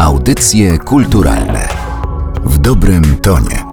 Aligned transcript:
Audycje 0.00 0.78
kulturalne 0.78 1.68
w 2.44 2.58
dobrym 2.58 3.16
tonie. 3.16 3.64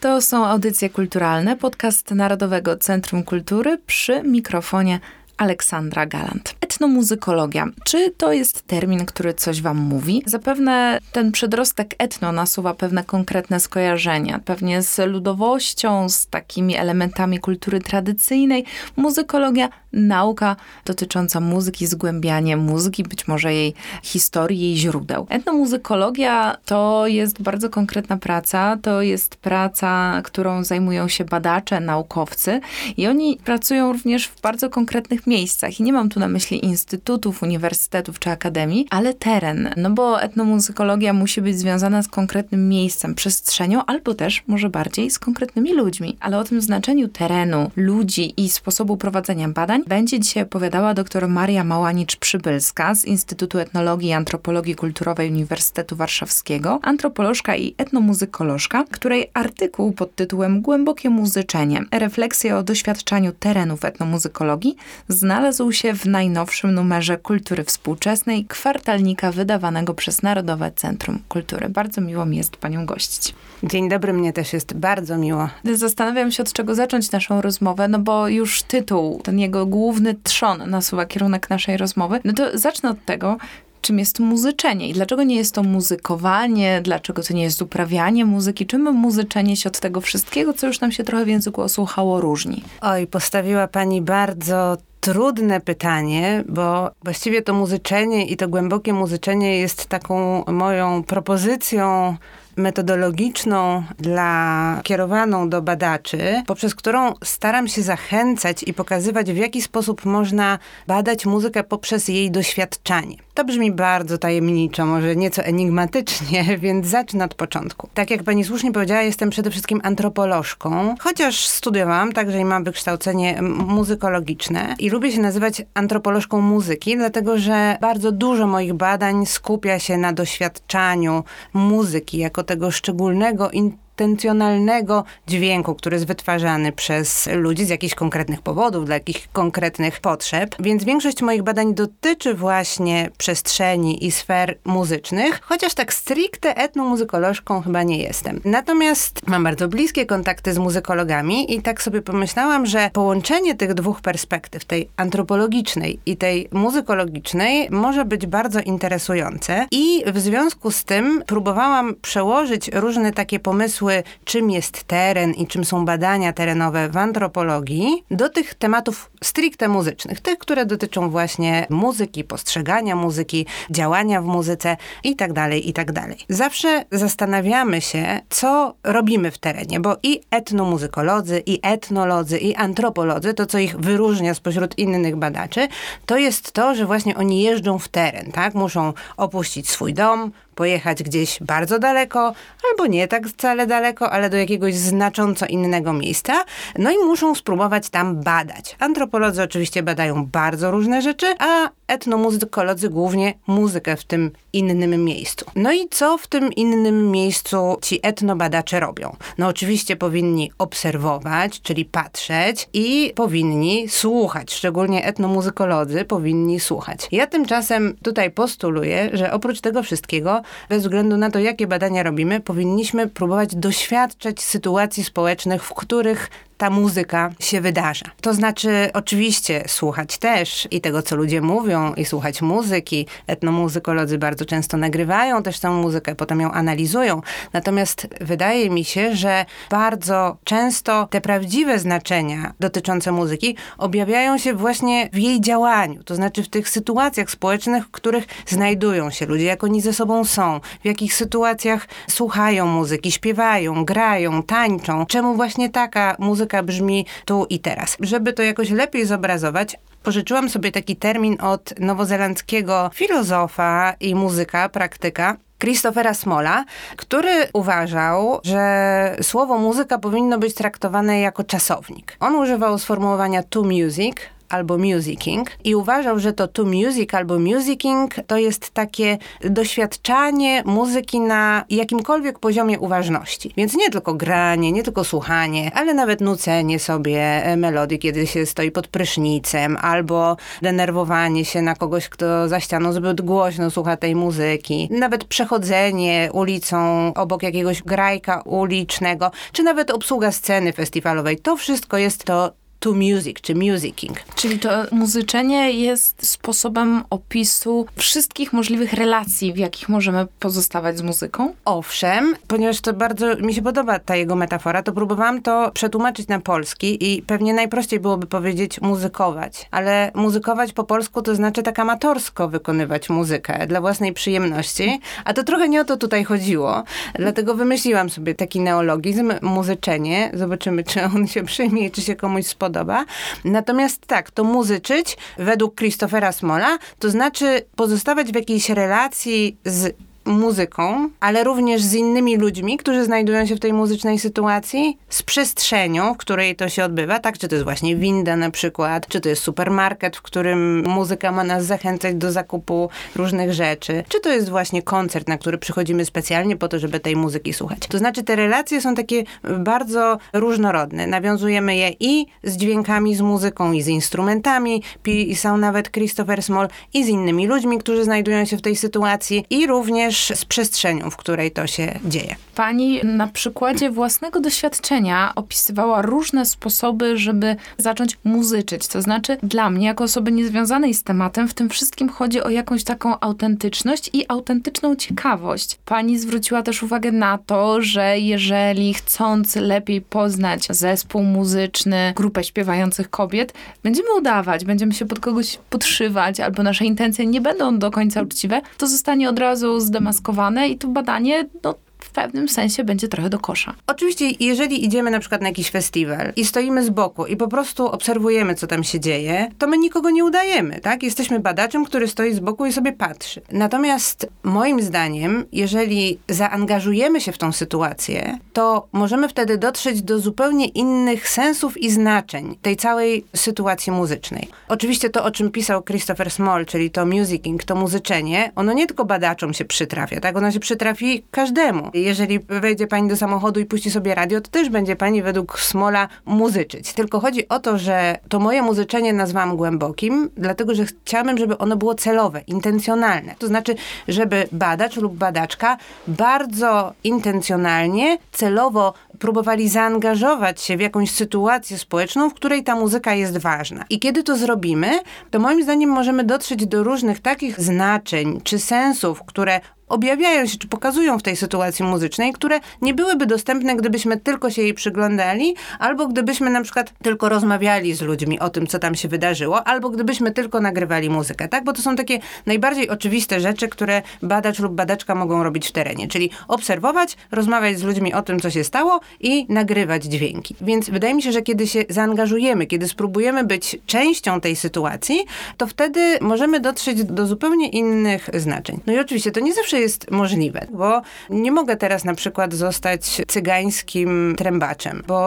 To 0.00 0.20
są 0.22 0.46
audycje 0.46 0.90
kulturalne, 0.90 1.56
podcast 1.56 2.10
Narodowego 2.10 2.76
Centrum 2.76 3.22
Kultury 3.22 3.78
przy 3.86 4.22
mikrofonie 4.22 5.00
Aleksandra 5.36 6.06
Galant. 6.06 6.61
Etnomuzykologia. 6.82 7.66
Czy 7.84 8.10
to 8.10 8.32
jest 8.32 8.66
termin, 8.66 9.06
który 9.06 9.34
coś 9.34 9.62
wam 9.62 9.76
mówi? 9.76 10.22
Zapewne 10.26 10.98
ten 11.12 11.32
przedrostek 11.32 11.94
etno 11.98 12.32
nasuwa 12.32 12.74
pewne 12.74 13.04
konkretne 13.04 13.60
skojarzenia. 13.60 14.40
Pewnie 14.44 14.82
z 14.82 15.06
ludowością, 15.06 16.08
z 16.08 16.26
takimi 16.26 16.76
elementami 16.76 17.38
kultury 17.38 17.80
tradycyjnej. 17.80 18.64
Muzykologia, 18.96 19.68
nauka 19.92 20.56
dotycząca 20.84 21.40
muzyki, 21.40 21.86
zgłębianie 21.86 22.56
muzyki, 22.56 23.02
być 23.02 23.28
może 23.28 23.54
jej 23.54 23.74
historii, 24.02 24.60
jej 24.60 24.76
źródeł. 24.76 25.26
Etnomuzykologia 25.28 26.56
to 26.64 27.06
jest 27.06 27.42
bardzo 27.42 27.70
konkretna 27.70 28.16
praca. 28.16 28.78
To 28.82 29.02
jest 29.02 29.36
praca, 29.36 30.22
którą 30.24 30.64
zajmują 30.64 31.08
się 31.08 31.24
badacze, 31.24 31.80
naukowcy 31.80 32.60
i 32.96 33.06
oni 33.06 33.38
pracują 33.44 33.92
również 33.92 34.26
w 34.26 34.40
bardzo 34.40 34.70
konkretnych 34.70 35.26
miejscach. 35.26 35.80
I 35.80 35.82
nie 35.82 35.92
mam 35.92 36.08
tu 36.08 36.20
na 36.20 36.28
myśli 36.28 36.64
instytutów, 36.72 37.42
uniwersytetów 37.42 38.18
czy 38.18 38.30
akademii, 38.30 38.86
ale 38.90 39.14
teren. 39.14 39.70
No 39.76 39.90
bo 39.90 40.22
etnomuzykologia 40.22 41.12
musi 41.12 41.40
być 41.42 41.58
związana 41.58 42.02
z 42.02 42.08
konkretnym 42.08 42.68
miejscem, 42.68 43.14
przestrzenią, 43.14 43.84
albo 43.86 44.14
też 44.14 44.42
może 44.46 44.70
bardziej 44.70 45.10
z 45.10 45.18
konkretnymi 45.18 45.74
ludźmi. 45.74 46.16
Ale 46.20 46.38
o 46.38 46.44
tym 46.44 46.60
znaczeniu 46.60 47.08
terenu, 47.08 47.70
ludzi 47.76 48.34
i 48.36 48.48
sposobu 48.48 48.96
prowadzenia 48.96 49.48
badań 49.48 49.82
będzie 49.86 50.20
dzisiaj 50.20 50.42
opowiadała 50.42 50.94
dr 50.94 51.28
Maria 51.28 51.64
Małanicz-Przybylska 51.64 52.94
z 52.94 53.04
Instytutu 53.04 53.58
Etnologii 53.58 54.08
i 54.08 54.12
Antropologii 54.12 54.74
Kulturowej 54.74 55.30
Uniwersytetu 55.30 55.96
Warszawskiego, 55.96 56.80
antropolożka 56.82 57.56
i 57.56 57.74
etnomuzykolożka, 57.78 58.84
której 58.90 59.30
artykuł 59.34 59.92
pod 59.92 60.14
tytułem 60.14 60.60
Głębokie 60.60 61.10
muzyczenie. 61.10 61.84
Refleksje 61.90 62.56
o 62.56 62.62
doświadczaniu 62.62 63.32
terenów 63.32 63.84
etnomuzykologii 63.84 64.76
znalazł 65.08 65.72
się 65.72 65.94
w 65.94 66.06
najnowszym 66.06 66.61
numerze 66.70 67.16
Kultury 67.16 67.64
Współczesnej, 67.64 68.44
kwartalnika 68.44 69.32
wydawanego 69.32 69.94
przez 69.94 70.22
Narodowe 70.22 70.72
Centrum 70.76 71.22
Kultury. 71.28 71.68
Bardzo 71.68 72.00
miło 72.00 72.26
mi 72.26 72.36
jest 72.36 72.56
Panią 72.56 72.86
gościć. 72.86 73.34
Dzień 73.62 73.88
dobry, 73.88 74.12
mnie 74.12 74.32
też 74.32 74.52
jest 74.52 74.74
bardzo 74.74 75.18
miło. 75.18 75.48
Zastanawiam 75.74 76.32
się, 76.32 76.42
od 76.42 76.52
czego 76.52 76.74
zacząć 76.74 77.12
naszą 77.12 77.40
rozmowę, 77.40 77.88
no 77.88 77.98
bo 77.98 78.28
już 78.28 78.62
tytuł, 78.62 79.20
ten 79.24 79.38
jego 79.38 79.66
główny 79.66 80.14
trzon 80.22 80.70
nasuwa 80.70 81.06
kierunek 81.06 81.50
naszej 81.50 81.76
rozmowy. 81.76 82.20
No 82.24 82.32
to 82.32 82.58
zacznę 82.58 82.90
od 82.90 83.04
tego, 83.04 83.36
czym 83.82 83.98
jest 83.98 84.20
muzyczenie 84.20 84.88
i 84.88 84.92
dlaczego 84.92 85.22
nie 85.22 85.36
jest 85.36 85.54
to 85.54 85.62
muzykowanie, 85.62 86.80
dlaczego 86.84 87.22
to 87.22 87.34
nie 87.34 87.42
jest 87.42 87.62
uprawianie 87.62 88.24
muzyki, 88.24 88.66
czym 88.66 88.92
muzyczenie 88.92 89.56
się 89.56 89.68
od 89.68 89.80
tego 89.80 90.00
wszystkiego, 90.00 90.52
co 90.52 90.66
już 90.66 90.80
nam 90.80 90.92
się 90.92 91.04
trochę 91.04 91.24
w 91.24 91.28
języku 91.28 91.62
osłuchało, 91.62 92.20
różni? 92.20 92.62
Oj, 92.80 93.06
postawiła 93.06 93.68
pani 93.68 94.02
bardzo 94.02 94.76
trudne 95.00 95.60
pytanie, 95.60 96.44
bo 96.48 96.90
właściwie 97.04 97.42
to 97.42 97.54
muzyczenie 97.54 98.26
i 98.26 98.36
to 98.36 98.48
głębokie 98.48 98.92
muzyczenie 98.92 99.58
jest 99.58 99.86
taką 99.86 100.44
moją 100.44 101.02
propozycją 101.02 102.16
metodologiczną 102.56 103.82
dla 103.98 104.80
kierowaną 104.82 105.48
do 105.48 105.62
badaczy, 105.62 106.42
poprzez 106.46 106.74
którą 106.74 107.14
staram 107.24 107.68
się 107.68 107.82
zachęcać 107.82 108.62
i 108.62 108.74
pokazywać, 108.74 109.32
w 109.32 109.36
jaki 109.36 109.62
sposób 109.62 110.04
można 110.04 110.58
badać 110.86 111.26
muzykę 111.26 111.64
poprzez 111.64 112.08
jej 112.08 112.30
doświadczanie. 112.30 113.16
To 113.34 113.44
brzmi 113.44 113.72
bardzo 113.72 114.18
tajemniczo, 114.18 114.86
może 114.86 115.16
nieco 115.16 115.42
enigmatycznie, 115.42 116.44
więc 116.58 116.86
zacznę 116.86 117.24
od 117.24 117.34
początku. 117.34 117.88
Tak 117.94 118.10
jak 118.10 118.22
pani 118.22 118.44
słusznie 118.44 118.72
powiedziała, 118.72 119.02
jestem 119.02 119.30
przede 119.30 119.50
wszystkim 119.50 119.80
antropolożką, 119.84 120.94
chociaż 121.00 121.46
studiowałam 121.46 122.12
także 122.12 122.38
i 122.38 122.44
mam 122.44 122.64
wykształcenie 122.64 123.42
muzykologiczne 123.42 124.74
i 124.78 124.90
lubię 124.90 125.12
się 125.12 125.20
nazywać 125.20 125.62
antropolożką 125.74 126.40
muzyki, 126.40 126.96
dlatego 126.96 127.38
że 127.38 127.76
bardzo 127.80 128.12
dużo 128.12 128.46
moich 128.46 128.74
badań 128.74 129.26
skupia 129.26 129.78
się 129.78 129.96
na 129.96 130.12
doświadczaniu 130.12 131.24
muzyki 131.52 132.18
jako 132.18 132.42
tego 132.42 132.70
szczególnego, 132.70 133.50
intencjonalnego 133.92 135.04
dźwięku, 135.26 135.74
który 135.74 135.96
jest 135.96 136.06
wytwarzany 136.06 136.72
przez 136.72 137.28
ludzi 137.32 137.64
z 137.64 137.68
jakichś 137.68 137.94
konkretnych 137.94 138.42
powodów, 138.42 138.84
dla 138.86 138.94
jakichś 138.94 139.28
konkretnych 139.32 140.00
potrzeb. 140.00 140.54
Więc 140.60 140.84
większość 140.84 141.22
moich 141.22 141.42
badań 141.42 141.74
dotyczy 141.74 142.34
właśnie 142.34 143.10
przestrzeni 143.18 144.06
i 144.06 144.12
sfer 144.12 144.58
muzycznych, 144.64 145.40
chociaż 145.42 145.74
tak 145.74 145.92
stricte 145.92 146.56
etnomuzykolożką 146.56 147.62
chyba 147.62 147.82
nie 147.82 147.98
jestem. 147.98 148.40
Natomiast 148.44 149.26
mam 149.26 149.44
bardzo 149.44 149.68
bliskie 149.68 150.06
kontakty 150.06 150.52
z 150.52 150.58
muzykologami 150.58 151.54
i 151.54 151.62
tak 151.62 151.82
sobie 151.82 152.02
pomyślałam, 152.02 152.66
że 152.66 152.90
połączenie 152.92 153.54
tych 153.54 153.74
dwóch 153.74 154.00
perspektyw, 154.00 154.64
tej 154.64 154.88
antropologicznej 154.96 155.98
i 156.06 156.16
tej 156.16 156.48
muzykologicznej, 156.52 157.68
może 157.70 158.04
być 158.04 158.26
bardzo 158.26 158.60
interesujące 158.60 159.66
i 159.70 160.02
w 160.06 160.18
związku 160.18 160.70
z 160.70 160.84
tym 160.84 161.22
próbowałam 161.26 161.94
przełożyć 162.02 162.70
różne 162.72 163.12
takie 163.12 163.40
pomysły 163.40 163.81
czym 164.24 164.50
jest 164.50 164.84
teren 164.84 165.32
i 165.32 165.46
czym 165.46 165.64
są 165.64 165.84
badania 165.84 166.32
terenowe 166.32 166.88
w 166.88 166.96
antropologii, 166.96 168.04
do 168.10 168.28
tych 168.28 168.54
tematów 168.54 169.10
stricte 169.24 169.68
muzycznych, 169.68 170.20
tych, 170.20 170.38
które 170.38 170.66
dotyczą 170.66 171.10
właśnie 171.10 171.66
muzyki, 171.70 172.24
postrzegania 172.24 172.96
muzyki, 172.96 173.46
działania 173.70 174.22
w 174.22 174.24
muzyce 174.24 174.76
itd., 175.04 175.34
tak 175.34 175.64
itd. 175.64 175.92
Tak 175.92 176.16
Zawsze 176.28 176.84
zastanawiamy 176.92 177.80
się, 177.80 178.20
co 178.30 178.74
robimy 178.84 179.30
w 179.30 179.38
terenie, 179.38 179.80
bo 179.80 179.96
i 180.02 180.20
etnomuzykolodzy, 180.30 181.42
i 181.46 181.60
etnolodzy, 181.62 182.38
i 182.38 182.54
antropolodzy, 182.54 183.34
to 183.34 183.46
co 183.46 183.58
ich 183.58 183.76
wyróżnia 183.76 184.34
spośród 184.34 184.78
innych 184.78 185.16
badaczy, 185.16 185.68
to 186.06 186.16
jest 186.16 186.52
to, 186.52 186.74
że 186.74 186.86
właśnie 186.86 187.16
oni 187.16 187.42
jeżdżą 187.42 187.78
w 187.78 187.88
teren, 187.88 188.32
tak? 188.32 188.54
Muszą 188.54 188.92
opuścić 189.16 189.70
swój 189.70 189.94
dom, 189.94 190.32
pojechać 190.54 191.02
gdzieś 191.02 191.38
bardzo 191.40 191.78
daleko, 191.78 192.32
albo 192.70 192.86
nie 192.86 193.08
tak 193.08 193.28
wcale 193.28 193.66
daleko, 193.66 194.10
ale 194.10 194.30
do 194.30 194.36
jakiegoś 194.36 194.74
znacząco 194.74 195.46
innego 195.46 195.92
miejsca. 195.92 196.44
No 196.78 196.90
i 196.90 196.98
muszą 196.98 197.34
spróbować 197.34 197.88
tam 197.88 198.22
badać. 198.22 198.76
Antropolodzy 198.78 199.42
oczywiście 199.42 199.82
badają 199.82 200.26
bardzo 200.26 200.70
różne 200.70 201.02
rzeczy, 201.02 201.26
a 201.38 201.68
etnomuzykolodzy 201.86 202.88
głównie 202.88 203.34
muzykę 203.46 203.96
w 203.96 204.04
tym 204.04 204.30
innym 204.52 205.04
miejscu. 205.04 205.44
No 205.56 205.72
i 205.72 205.88
co 205.90 206.18
w 206.18 206.26
tym 206.26 206.52
innym 206.52 207.10
miejscu 207.10 207.78
ci 207.82 208.00
etnobadacze 208.02 208.80
robią? 208.80 209.16
No 209.38 209.46
oczywiście 209.46 209.96
powinni 209.96 210.52
obserwować, 210.58 211.60
czyli 211.60 211.84
patrzeć 211.84 212.68
i 212.72 213.12
powinni 213.14 213.88
słuchać, 213.88 214.54
szczególnie 214.54 215.04
etnomuzykolodzy 215.04 216.04
powinni 216.04 216.60
słuchać. 216.60 217.08
Ja 217.12 217.26
tymczasem 217.26 217.96
tutaj 218.02 218.30
postuluję, 218.30 219.10
że 219.12 219.32
oprócz 219.32 219.60
tego 219.60 219.82
wszystkiego, 219.82 220.41
bez 220.68 220.82
względu 220.82 221.16
na 221.16 221.30
to, 221.30 221.38
jakie 221.38 221.66
badania 221.66 222.02
robimy, 222.02 222.40
powinniśmy 222.40 223.08
próbować 223.08 223.56
doświadczać 223.56 224.40
sytuacji 224.40 225.04
społecznych, 225.04 225.64
w 225.64 225.74
których 225.74 226.30
ta 226.62 226.70
muzyka 226.70 227.30
się 227.40 227.60
wydarza. 227.60 228.04
To 228.20 228.34
znaczy, 228.34 228.90
oczywiście, 228.94 229.64
słuchać 229.66 230.18
też 230.18 230.68
i 230.70 230.80
tego, 230.80 231.02
co 231.02 231.16
ludzie 231.16 231.40
mówią, 231.40 231.94
i 231.94 232.04
słuchać 232.04 232.42
muzyki. 232.42 233.06
Etnomuzykolodzy 233.26 234.18
bardzo 234.18 234.44
często 234.44 234.76
nagrywają 234.76 235.42
też 235.42 235.58
tę 235.58 235.70
muzykę, 235.70 236.14
potem 236.14 236.40
ją 236.40 236.52
analizują. 236.52 237.20
Natomiast 237.52 238.08
wydaje 238.20 238.70
mi 238.70 238.84
się, 238.84 239.16
że 239.16 239.44
bardzo 239.70 240.36
często 240.44 241.08
te 241.10 241.20
prawdziwe 241.20 241.78
znaczenia 241.78 242.52
dotyczące 242.60 243.12
muzyki 243.12 243.56
objawiają 243.78 244.38
się 244.38 244.54
właśnie 244.54 245.10
w 245.12 245.18
jej 245.18 245.40
działaniu, 245.40 246.02
to 246.04 246.14
znaczy 246.14 246.42
w 246.42 246.48
tych 246.48 246.68
sytuacjach 246.68 247.30
społecznych, 247.30 247.84
w 247.84 247.90
których 247.90 248.24
znajdują 248.46 249.10
się 249.10 249.26
ludzie, 249.26 249.44
jak 249.44 249.64
oni 249.64 249.80
ze 249.80 249.92
sobą 249.92 250.24
są, 250.32 250.60
w 250.82 250.84
jakich 250.84 251.14
sytuacjach 251.14 251.88
słuchają 252.08 252.66
muzyki, 252.66 253.12
śpiewają, 253.12 253.84
grają, 253.84 254.42
tańczą, 254.42 255.06
czemu 255.06 255.34
właśnie 255.34 255.70
taka 255.70 256.16
muzyka 256.18 256.62
brzmi 256.62 257.06
tu 257.24 257.46
i 257.50 257.58
teraz. 257.58 257.96
Żeby 258.00 258.32
to 258.32 258.42
jakoś 258.42 258.70
lepiej 258.70 259.06
zobrazować, 259.06 259.76
pożyczyłam 260.02 260.50
sobie 260.50 260.72
taki 260.72 260.96
termin 260.96 261.36
od 261.40 261.80
nowozelandzkiego 261.80 262.90
filozofa 262.94 263.94
i 264.00 264.14
muzyka, 264.14 264.68
praktyka, 264.68 265.36
Christophera 265.58 266.14
Smola, 266.14 266.64
który 266.96 267.48
uważał, 267.52 268.40
że 268.44 269.16
słowo 269.22 269.58
muzyka 269.58 269.98
powinno 269.98 270.38
być 270.38 270.54
traktowane 270.54 271.20
jako 271.20 271.44
czasownik. 271.44 272.16
On 272.20 272.34
używał 272.34 272.78
sformułowania 272.78 273.42
to 273.42 273.62
music, 273.62 274.16
albo 274.52 274.78
musicking 274.78 275.50
i 275.64 275.74
uważał, 275.74 276.18
że 276.18 276.32
to 276.32 276.48
to 276.48 276.64
music 276.64 277.14
albo 277.14 277.38
musicking 277.38 278.14
to 278.26 278.36
jest 278.36 278.70
takie 278.70 279.18
doświadczanie 279.40 280.62
muzyki 280.66 281.20
na 281.20 281.64
jakimkolwiek 281.70 282.38
poziomie 282.38 282.78
uważności. 282.78 283.52
Więc 283.56 283.74
nie 283.74 283.90
tylko 283.90 284.14
granie, 284.14 284.72
nie 284.72 284.82
tylko 284.82 285.04
słuchanie, 285.04 285.70
ale 285.74 285.94
nawet 285.94 286.20
nucenie 286.20 286.78
sobie 286.78 287.44
e, 287.44 287.56
melodii, 287.56 287.98
kiedy 287.98 288.26
się 288.26 288.46
stoi 288.46 288.70
pod 288.70 288.88
prysznicem, 288.88 289.76
albo 289.80 290.36
denerwowanie 290.62 291.44
się 291.44 291.62
na 291.62 291.74
kogoś, 291.74 292.08
kto 292.08 292.48
za 292.48 292.60
ścianą 292.60 292.92
zbyt 292.92 293.20
głośno 293.20 293.70
słucha 293.70 293.96
tej 293.96 294.16
muzyki. 294.16 294.88
Nawet 294.90 295.24
przechodzenie 295.24 296.30
ulicą 296.32 297.12
obok 297.14 297.42
jakiegoś 297.42 297.82
grajka 297.82 298.40
ulicznego, 298.40 299.30
czy 299.52 299.62
nawet 299.62 299.90
obsługa 299.90 300.32
sceny 300.32 300.72
festiwalowej. 300.72 301.36
To 301.36 301.56
wszystko 301.56 301.98
jest 301.98 302.24
to 302.24 302.61
to 302.82 302.92
music, 302.92 303.40
czy 303.40 303.54
musicking. 303.54 304.18
Czyli 304.34 304.58
to 304.58 304.70
muzyczenie 304.92 305.72
jest 305.72 306.26
sposobem 306.26 307.02
opisu 307.10 307.86
wszystkich 307.96 308.52
możliwych 308.52 308.92
relacji, 308.92 309.52
w 309.52 309.56
jakich 309.56 309.88
możemy 309.88 310.26
pozostawać 310.40 310.98
z 310.98 311.02
muzyką? 311.02 311.54
Owszem, 311.64 312.34
ponieważ 312.46 312.80
to 312.80 312.92
bardzo 312.92 313.36
mi 313.36 313.54
się 313.54 313.62
podoba 313.62 313.98
ta 313.98 314.16
jego 314.16 314.36
metafora, 314.36 314.82
to 314.82 314.92
próbowałam 314.92 315.42
to 315.42 315.70
przetłumaczyć 315.74 316.28
na 316.28 316.40
polski 316.40 317.12
i 317.12 317.22
pewnie 317.22 317.54
najprościej 317.54 318.00
byłoby 318.00 318.26
powiedzieć 318.26 318.80
muzykować. 318.80 319.68
Ale 319.70 320.10
muzykować 320.14 320.72
po 320.72 320.84
polsku 320.84 321.22
to 321.22 321.34
znaczy 321.34 321.62
tak 321.62 321.78
amatorsko 321.78 322.48
wykonywać 322.48 323.10
muzykę 323.10 323.66
dla 323.66 323.80
własnej 323.80 324.12
przyjemności, 324.12 325.00
a 325.24 325.34
to 325.34 325.44
trochę 325.44 325.68
nie 325.68 325.80
o 325.80 325.84
to 325.84 325.96
tutaj 325.96 326.24
chodziło. 326.24 326.82
Dlatego 327.14 327.54
wymyśliłam 327.54 328.10
sobie 328.10 328.34
taki 328.34 328.60
neologizm, 328.60 329.32
muzyczenie. 329.42 330.30
Zobaczymy, 330.34 330.84
czy 330.84 331.04
on 331.04 331.26
się 331.26 331.44
przyjmie, 331.44 331.90
czy 331.90 332.00
się 332.00 332.16
komuś 332.16 332.46
spodoba 332.46 332.71
podoba. 332.72 333.04
Natomiast 333.44 334.06
tak, 334.06 334.30
to 334.30 334.44
muzyczyć 334.44 335.16
według 335.38 335.76
Christophera 335.76 336.32
Smola, 336.32 336.78
to 336.98 337.10
znaczy 337.10 337.62
pozostawać 337.76 338.32
w 338.32 338.34
jakiejś 338.34 338.70
relacji 338.70 339.56
z 339.64 339.96
muzyką, 340.24 341.08
ale 341.20 341.44
również 341.44 341.82
z 341.82 341.94
innymi 341.94 342.36
ludźmi, 342.36 342.76
którzy 342.76 343.04
znajdują 343.04 343.46
się 343.46 343.56
w 343.56 343.60
tej 343.60 343.72
muzycznej 343.72 344.18
sytuacji, 344.18 344.98
z 345.08 345.22
przestrzenią, 345.22 346.14
w 346.14 346.16
której 346.16 346.56
to 346.56 346.68
się 346.68 346.84
odbywa, 346.84 347.18
tak? 347.18 347.38
Czy 347.38 347.48
to 347.48 347.54
jest 347.54 347.64
właśnie 347.64 347.96
winda 347.96 348.36
na 348.36 348.50
przykład, 348.50 349.06
czy 349.08 349.20
to 349.20 349.28
jest 349.28 349.42
supermarket, 349.42 350.16
w 350.16 350.22
którym 350.22 350.82
muzyka 350.86 351.32
ma 351.32 351.44
nas 351.44 351.64
zachęcać 351.64 352.14
do 352.14 352.32
zakupu 352.32 352.88
różnych 353.16 353.52
rzeczy, 353.52 354.04
czy 354.08 354.20
to 354.20 354.28
jest 354.32 354.48
właśnie 354.48 354.82
koncert, 354.82 355.28
na 355.28 355.38
który 355.38 355.58
przychodzimy 355.58 356.04
specjalnie 356.04 356.56
po 356.56 356.68
to, 356.68 356.78
żeby 356.78 357.00
tej 357.00 357.16
muzyki 357.16 357.52
słuchać. 357.52 357.78
To 357.88 357.98
znaczy 357.98 358.22
te 358.22 358.36
relacje 358.36 358.80
są 358.80 358.94
takie 358.94 359.24
bardzo 359.58 360.18
różnorodne. 360.32 361.06
Nawiązujemy 361.06 361.76
je 361.76 361.90
i 362.00 362.26
z 362.42 362.56
dźwiękami, 362.56 363.14
z 363.14 363.20
muzyką, 363.20 363.72
i 363.72 363.82
z 363.82 363.88
instrumentami. 363.88 364.82
Pisał 365.02 365.56
nawet 365.56 365.90
Christopher 365.90 366.42
Small 366.42 366.68
i 366.94 367.04
z 367.04 367.08
innymi 367.08 367.46
ludźmi, 367.46 367.78
którzy 367.78 368.04
znajdują 368.04 368.44
się 368.44 368.56
w 368.56 368.62
tej 368.62 368.76
sytuacji 368.76 369.44
i 369.50 369.66
również 369.66 370.11
również 370.12 370.38
z 370.38 370.44
przestrzenią, 370.44 371.10
w 371.10 371.16
której 371.16 371.50
to 371.50 371.66
się 371.66 371.98
dzieje. 372.04 372.36
Pani 372.54 373.00
na 373.04 373.26
przykładzie 373.26 373.90
własnego 373.90 374.40
doświadczenia 374.40 375.32
opisywała 375.34 376.02
różne 376.02 376.46
sposoby, 376.46 377.18
żeby 377.18 377.56
zacząć 377.78 378.18
muzyczyć. 378.24 378.88
To 378.88 379.02
znaczy, 379.02 379.36
dla 379.42 379.70
mnie, 379.70 379.86
jako 379.86 380.04
osoby 380.04 380.32
niezwiązanej 380.32 380.94
z 380.94 381.02
tematem, 381.02 381.48
w 381.48 381.54
tym 381.54 381.68
wszystkim 381.68 382.08
chodzi 382.08 382.42
o 382.42 382.50
jakąś 382.50 382.84
taką 382.84 383.20
autentyczność 383.20 384.10
i 384.12 384.24
autentyczną 384.28 384.96
ciekawość. 384.96 385.78
Pani 385.84 386.18
zwróciła 386.18 386.62
też 386.62 386.82
uwagę 386.82 387.12
na 387.12 387.38
to, 387.38 387.82
że 387.82 388.18
jeżeli 388.18 388.94
chcąc 388.94 389.56
lepiej 389.56 390.00
poznać 390.00 390.66
zespół 390.70 391.22
muzyczny, 391.22 392.12
grupę 392.16 392.44
śpiewających 392.44 393.10
kobiet, 393.10 393.54
będziemy 393.82 394.08
udawać, 394.18 394.64
będziemy 394.64 394.92
się 394.94 395.06
pod 395.06 395.20
kogoś 395.20 395.58
podszywać, 395.70 396.40
albo 396.40 396.62
nasze 396.62 396.84
intencje 396.84 397.26
nie 397.26 397.40
będą 397.40 397.78
do 397.78 397.90
końca 397.90 398.22
uczciwe, 398.22 398.60
to 398.78 398.86
zostanie 398.86 399.28
od 399.28 399.38
razu 399.38 399.80
zdemaskowane 399.80 400.01
zdemaskowane 400.02 400.68
i 400.68 400.78
to 400.78 400.88
badanie 400.88 401.48
no, 401.64 401.74
w 402.04 402.10
pewnym 402.10 402.48
sensie 402.48 402.84
będzie 402.84 403.08
trochę 403.08 403.30
do 403.30 403.38
kosza. 403.38 403.74
Oczywiście, 403.86 404.30
jeżeli 404.40 404.84
idziemy 404.84 405.10
na 405.10 405.20
przykład 405.20 405.42
na 405.42 405.48
jakiś 405.48 405.70
festiwal 405.70 406.32
i 406.36 406.44
stoimy 406.44 406.84
z 406.84 406.90
boku 406.90 407.26
i 407.26 407.36
po 407.36 407.48
prostu 407.48 407.86
obserwujemy, 407.86 408.54
co 408.54 408.66
tam 408.66 408.84
się 408.84 409.00
dzieje, 409.00 409.48
to 409.58 409.66
my 409.66 409.78
nikogo 409.78 410.10
nie 410.10 410.24
udajemy, 410.24 410.80
tak? 410.80 411.02
Jesteśmy 411.02 411.40
badaczem, 411.40 411.84
który 411.84 412.08
stoi 412.08 412.34
z 412.34 412.40
boku 412.40 412.66
i 412.66 412.72
sobie 412.72 412.92
patrzy. 412.92 413.40
Natomiast 413.52 414.26
moim 414.42 414.82
zdaniem, 414.82 415.44
jeżeli 415.52 416.18
zaangażujemy 416.28 417.20
się 417.20 417.32
w 417.32 417.38
tą 417.38 417.52
sytuację, 417.52 418.38
to 418.52 418.88
możemy 418.92 419.28
wtedy 419.28 419.58
dotrzeć 419.58 420.02
do 420.02 420.18
zupełnie 420.18 420.66
innych 420.66 421.28
sensów 421.28 421.78
i 421.78 421.90
znaczeń 421.90 422.56
tej 422.62 422.76
całej 422.76 423.24
sytuacji 423.36 423.92
muzycznej. 423.92 424.48
Oczywiście 424.68 425.10
to, 425.10 425.24
o 425.24 425.30
czym 425.30 425.50
pisał 425.50 425.82
Christopher 425.82 426.30
Small, 426.30 426.66
czyli 426.66 426.90
to 426.90 427.06
musicking, 427.06 427.64
to 427.64 427.74
muzyczenie, 427.74 428.52
ono 428.56 428.72
nie 428.72 428.86
tylko 428.86 429.04
badaczom 429.04 429.54
się 429.54 429.64
przytrafia, 429.64 430.20
tak? 430.20 430.36
Ono 430.36 430.50
się 430.50 430.60
przytrafi 430.60 431.24
każdemu 431.30 431.90
jeżeli 431.94 432.38
wejdzie 432.38 432.86
pani 432.86 433.08
do 433.08 433.16
samochodu 433.16 433.60
i 433.60 433.64
puści 433.64 433.90
sobie 433.90 434.14
radio, 434.14 434.40
to 434.40 434.50
też 434.50 434.68
będzie 434.68 434.96
pani 434.96 435.22
według 435.22 435.60
Smola 435.60 436.08
muzyczyć. 436.24 436.92
Tylko 436.92 437.20
chodzi 437.20 437.48
o 437.48 437.58
to, 437.58 437.78
że 437.78 438.18
to 438.28 438.38
moje 438.38 438.62
muzyczenie 438.62 439.12
nazwałam 439.12 439.56
głębokim, 439.56 440.30
dlatego 440.36 440.74
że 440.74 440.84
chciałabym, 440.86 441.38
żeby 441.38 441.58
ono 441.58 441.76
było 441.76 441.94
celowe, 441.94 442.40
intencjonalne. 442.46 443.34
To 443.38 443.46
znaczy, 443.46 443.74
żeby 444.08 444.48
badacz 444.52 444.96
lub 444.96 445.14
badaczka 445.14 445.76
bardzo 446.06 446.92
intencjonalnie, 447.04 448.18
celowo 448.32 448.94
próbowali 449.18 449.68
zaangażować 449.68 450.60
się 450.60 450.76
w 450.76 450.80
jakąś 450.80 451.10
sytuację 451.10 451.78
społeczną, 451.78 452.30
w 452.30 452.34
której 452.34 452.64
ta 452.64 452.74
muzyka 452.74 453.14
jest 453.14 453.38
ważna. 453.38 453.84
I 453.90 453.98
kiedy 453.98 454.22
to 454.22 454.36
zrobimy, 454.36 454.90
to 455.30 455.38
moim 455.38 455.62
zdaniem 455.62 455.90
możemy 455.90 456.24
dotrzeć 456.24 456.66
do 456.66 456.82
różnych 456.82 457.20
takich 457.20 457.60
znaczeń 457.60 458.40
czy 458.44 458.58
sensów, 458.58 459.22
które 459.22 459.60
objawiają 459.92 460.46
się, 460.46 460.58
czy 460.58 460.68
pokazują 460.68 461.18
w 461.18 461.22
tej 461.22 461.36
sytuacji 461.36 461.84
muzycznej, 461.84 462.32
które 462.32 462.60
nie 462.82 462.94
byłyby 462.94 463.26
dostępne, 463.26 463.76
gdybyśmy 463.76 464.16
tylko 464.16 464.50
się 464.50 464.62
jej 464.62 464.74
przyglądali, 464.74 465.54
albo 465.78 466.08
gdybyśmy 466.08 466.50
na 466.50 466.62
przykład 466.62 466.92
tylko 467.02 467.28
rozmawiali 467.28 467.94
z 467.94 468.02
ludźmi 468.02 468.40
o 468.40 468.50
tym, 468.50 468.66
co 468.66 468.78
tam 468.78 468.94
się 468.94 469.08
wydarzyło, 469.08 469.64
albo 469.64 469.90
gdybyśmy 469.90 470.30
tylko 470.30 470.60
nagrywali 470.60 471.10
muzykę, 471.10 471.48
tak? 471.48 471.64
Bo 471.64 471.72
to 471.72 471.82
są 471.82 471.96
takie 471.96 472.18
najbardziej 472.46 472.88
oczywiste 472.88 473.40
rzeczy, 473.40 473.68
które 473.68 474.02
badacz 474.22 474.58
lub 474.58 474.74
badaczka 474.74 475.14
mogą 475.14 475.42
robić 475.42 475.68
w 475.68 475.72
terenie, 475.72 476.08
czyli 476.08 476.30
obserwować, 476.48 477.16
rozmawiać 477.30 477.78
z 477.78 477.82
ludźmi 477.82 478.14
o 478.14 478.22
tym, 478.22 478.40
co 478.40 478.50
się 478.50 478.64
stało 478.64 479.00
i 479.20 479.46
nagrywać 479.48 480.04
dźwięki. 480.04 480.56
Więc 480.60 480.90
wydaje 480.90 481.14
mi 481.14 481.22
się, 481.22 481.32
że 481.32 481.42
kiedy 481.42 481.66
się 481.66 481.84
zaangażujemy, 481.88 482.66
kiedy 482.66 482.88
spróbujemy 482.88 483.44
być 483.44 483.78
częścią 483.86 484.40
tej 484.40 484.56
sytuacji, 484.56 485.24
to 485.56 485.66
wtedy 485.66 486.18
możemy 486.20 486.60
dotrzeć 486.60 487.04
do 487.04 487.26
zupełnie 487.26 487.68
innych 487.68 488.30
znaczeń. 488.34 488.80
No 488.86 488.92
i 488.92 488.98
oczywiście 488.98 489.30
to 489.30 489.40
nie 489.40 489.54
zawsze 489.54 489.81
jest 489.82 490.10
możliwe, 490.10 490.66
bo 490.72 491.02
nie 491.30 491.52
mogę 491.52 491.76
teraz 491.76 492.04
na 492.04 492.14
przykład 492.14 492.54
zostać 492.54 493.22
cygańskim 493.28 494.34
trębaczem, 494.38 495.02
bo 495.06 495.18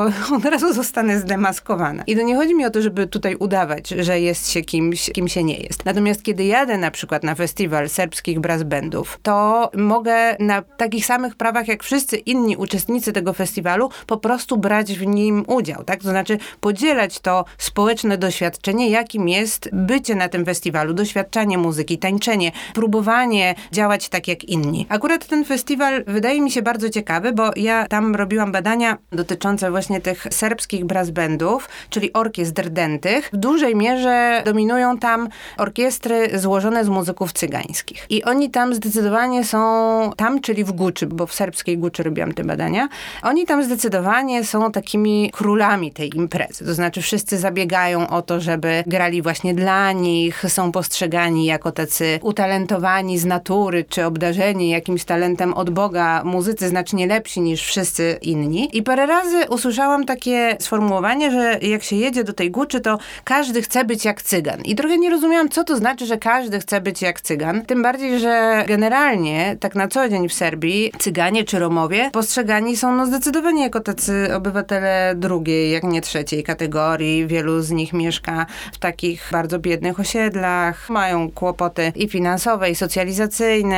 od 0.36 0.44
razu 0.44 0.72
zostanę 0.72 1.18
zdemaskowana. 1.18 2.02
I 2.06 2.16
to 2.16 2.22
nie 2.22 2.36
chodzi 2.36 2.54
mi 2.54 2.66
o 2.66 2.70
to, 2.70 2.82
żeby 2.82 3.06
tutaj 3.06 3.36
udawać, 3.36 3.88
że 3.88 4.20
jest 4.20 4.50
się 4.50 4.62
kimś, 4.62 5.10
kim 5.10 5.28
się 5.28 5.44
nie 5.44 5.56
jest. 5.56 5.84
Natomiast 5.84 6.22
kiedy 6.22 6.44
jadę 6.44 6.78
na 6.78 6.90
przykład 6.90 7.24
na 7.24 7.34
festiwal 7.34 7.88
serbskich 7.88 8.40
brass 8.40 8.62
bandów, 8.62 9.18
to 9.22 9.70
mogę 9.76 10.36
na 10.38 10.62
takich 10.62 11.06
samych 11.06 11.36
prawach 11.36 11.68
jak 11.68 11.82
wszyscy 11.82 12.16
inni 12.16 12.56
uczestnicy 12.56 13.12
tego 13.12 13.32
festiwalu 13.32 13.90
po 14.06 14.16
prostu 14.16 14.56
brać 14.56 14.92
w 14.92 15.06
nim 15.06 15.44
udział, 15.46 15.84
tak? 15.84 16.02
To 16.02 16.08
znaczy 16.08 16.38
podzielać 16.60 17.20
to 17.20 17.44
społeczne 17.58 18.18
doświadczenie, 18.18 18.90
jakim 18.90 19.28
jest 19.28 19.68
bycie 19.72 20.14
na 20.14 20.28
tym 20.28 20.44
festiwalu, 20.44 20.94
doświadczanie 20.94 21.58
muzyki, 21.58 21.98
tańczenie, 21.98 22.52
próbowanie 22.74 23.54
działać 23.72 23.93
tak 24.08 24.28
jak 24.28 24.44
inni. 24.44 24.86
Akurat 24.88 25.26
ten 25.26 25.44
festiwal 25.44 26.04
wydaje 26.06 26.40
mi 26.40 26.50
się 26.50 26.62
bardzo 26.62 26.90
ciekawy, 26.90 27.32
bo 27.32 27.50
ja 27.56 27.86
tam 27.88 28.14
robiłam 28.14 28.52
badania 28.52 28.98
dotyczące 29.12 29.70
właśnie 29.70 30.00
tych 30.00 30.26
serbskich 30.30 30.84
brass 30.84 31.10
bandów, 31.10 31.68
czyli 31.90 32.12
orkiestr 32.12 32.70
dętych. 32.70 33.30
W 33.32 33.36
dużej 33.36 33.76
mierze 33.76 34.42
dominują 34.44 34.98
tam 34.98 35.28
orkiestry 35.58 36.38
złożone 36.38 36.84
z 36.84 36.88
muzyków 36.88 37.32
cygańskich. 37.32 38.06
I 38.10 38.24
oni 38.24 38.50
tam 38.50 38.74
zdecydowanie 38.74 39.44
są, 39.44 40.10
tam 40.16 40.40
czyli 40.40 40.64
w 40.64 40.72
Guczy, 40.72 41.06
bo 41.06 41.26
w 41.26 41.34
serbskiej 41.34 41.78
Guczy 41.78 42.02
robiłam 42.02 42.32
te 42.32 42.44
badania, 42.44 42.88
oni 43.22 43.46
tam 43.46 43.64
zdecydowanie 43.64 44.44
są 44.44 44.72
takimi 44.72 45.30
królami 45.30 45.92
tej 45.92 46.16
imprezy. 46.16 46.64
To 46.64 46.74
znaczy 46.74 47.02
wszyscy 47.02 47.38
zabiegają 47.38 48.08
o 48.08 48.22
to, 48.22 48.40
żeby 48.40 48.84
grali 48.86 49.22
właśnie 49.22 49.54
dla 49.54 49.92
nich, 49.92 50.44
są 50.48 50.72
postrzegani 50.72 51.44
jako 51.44 51.72
tacy 51.72 52.18
utalentowani 52.22 53.18
z 53.18 53.24
natury, 53.24 53.83
czy 53.88 54.04
obdarzeni 54.04 54.70
jakimś 54.70 55.04
talentem 55.04 55.54
od 55.54 55.70
Boga 55.70 56.22
muzycy 56.24 56.68
znacznie 56.68 57.06
lepsi 57.06 57.40
niż 57.40 57.62
wszyscy 57.62 58.18
inni. 58.22 58.68
I 58.72 58.82
parę 58.82 59.06
razy 59.06 59.36
usłyszałam 59.48 60.04
takie 60.04 60.56
sformułowanie, 60.60 61.30
że 61.30 61.58
jak 61.62 61.82
się 61.82 61.96
jedzie 61.96 62.24
do 62.24 62.32
tej 62.32 62.50
Guczy, 62.50 62.80
to 62.80 62.98
każdy 63.24 63.62
chce 63.62 63.84
być 63.84 64.04
jak 64.04 64.22
cygan. 64.22 64.62
I 64.62 64.74
trochę 64.74 64.98
nie 64.98 65.10
rozumiałam, 65.10 65.48
co 65.48 65.64
to 65.64 65.76
znaczy, 65.76 66.06
że 66.06 66.18
każdy 66.18 66.60
chce 66.60 66.80
być 66.80 67.02
jak 67.02 67.20
cygan. 67.20 67.66
Tym 67.66 67.82
bardziej, 67.82 68.20
że 68.20 68.64
generalnie, 68.68 69.56
tak 69.60 69.74
na 69.74 69.88
co 69.88 70.08
dzień 70.08 70.28
w 70.28 70.34
Serbii, 70.34 70.92
cyganie 70.98 71.44
czy 71.44 71.58
Romowie 71.58 72.10
postrzegani 72.12 72.76
są 72.76 72.96
no 72.96 73.06
zdecydowanie 73.06 73.62
jako 73.62 73.80
tacy 73.80 74.28
obywatele 74.36 75.14
drugiej, 75.16 75.70
jak 75.70 75.82
nie 75.82 76.00
trzeciej 76.00 76.42
kategorii. 76.42 77.26
Wielu 77.26 77.62
z 77.62 77.70
nich 77.70 77.92
mieszka 77.92 78.46
w 78.72 78.78
takich 78.78 79.28
bardzo 79.32 79.58
biednych 79.58 80.00
osiedlach, 80.00 80.90
mają 80.90 81.30
kłopoty 81.30 81.92
i 81.96 82.08
finansowe, 82.08 82.70
i 82.70 82.74
socjalizacyjne, 82.74 83.73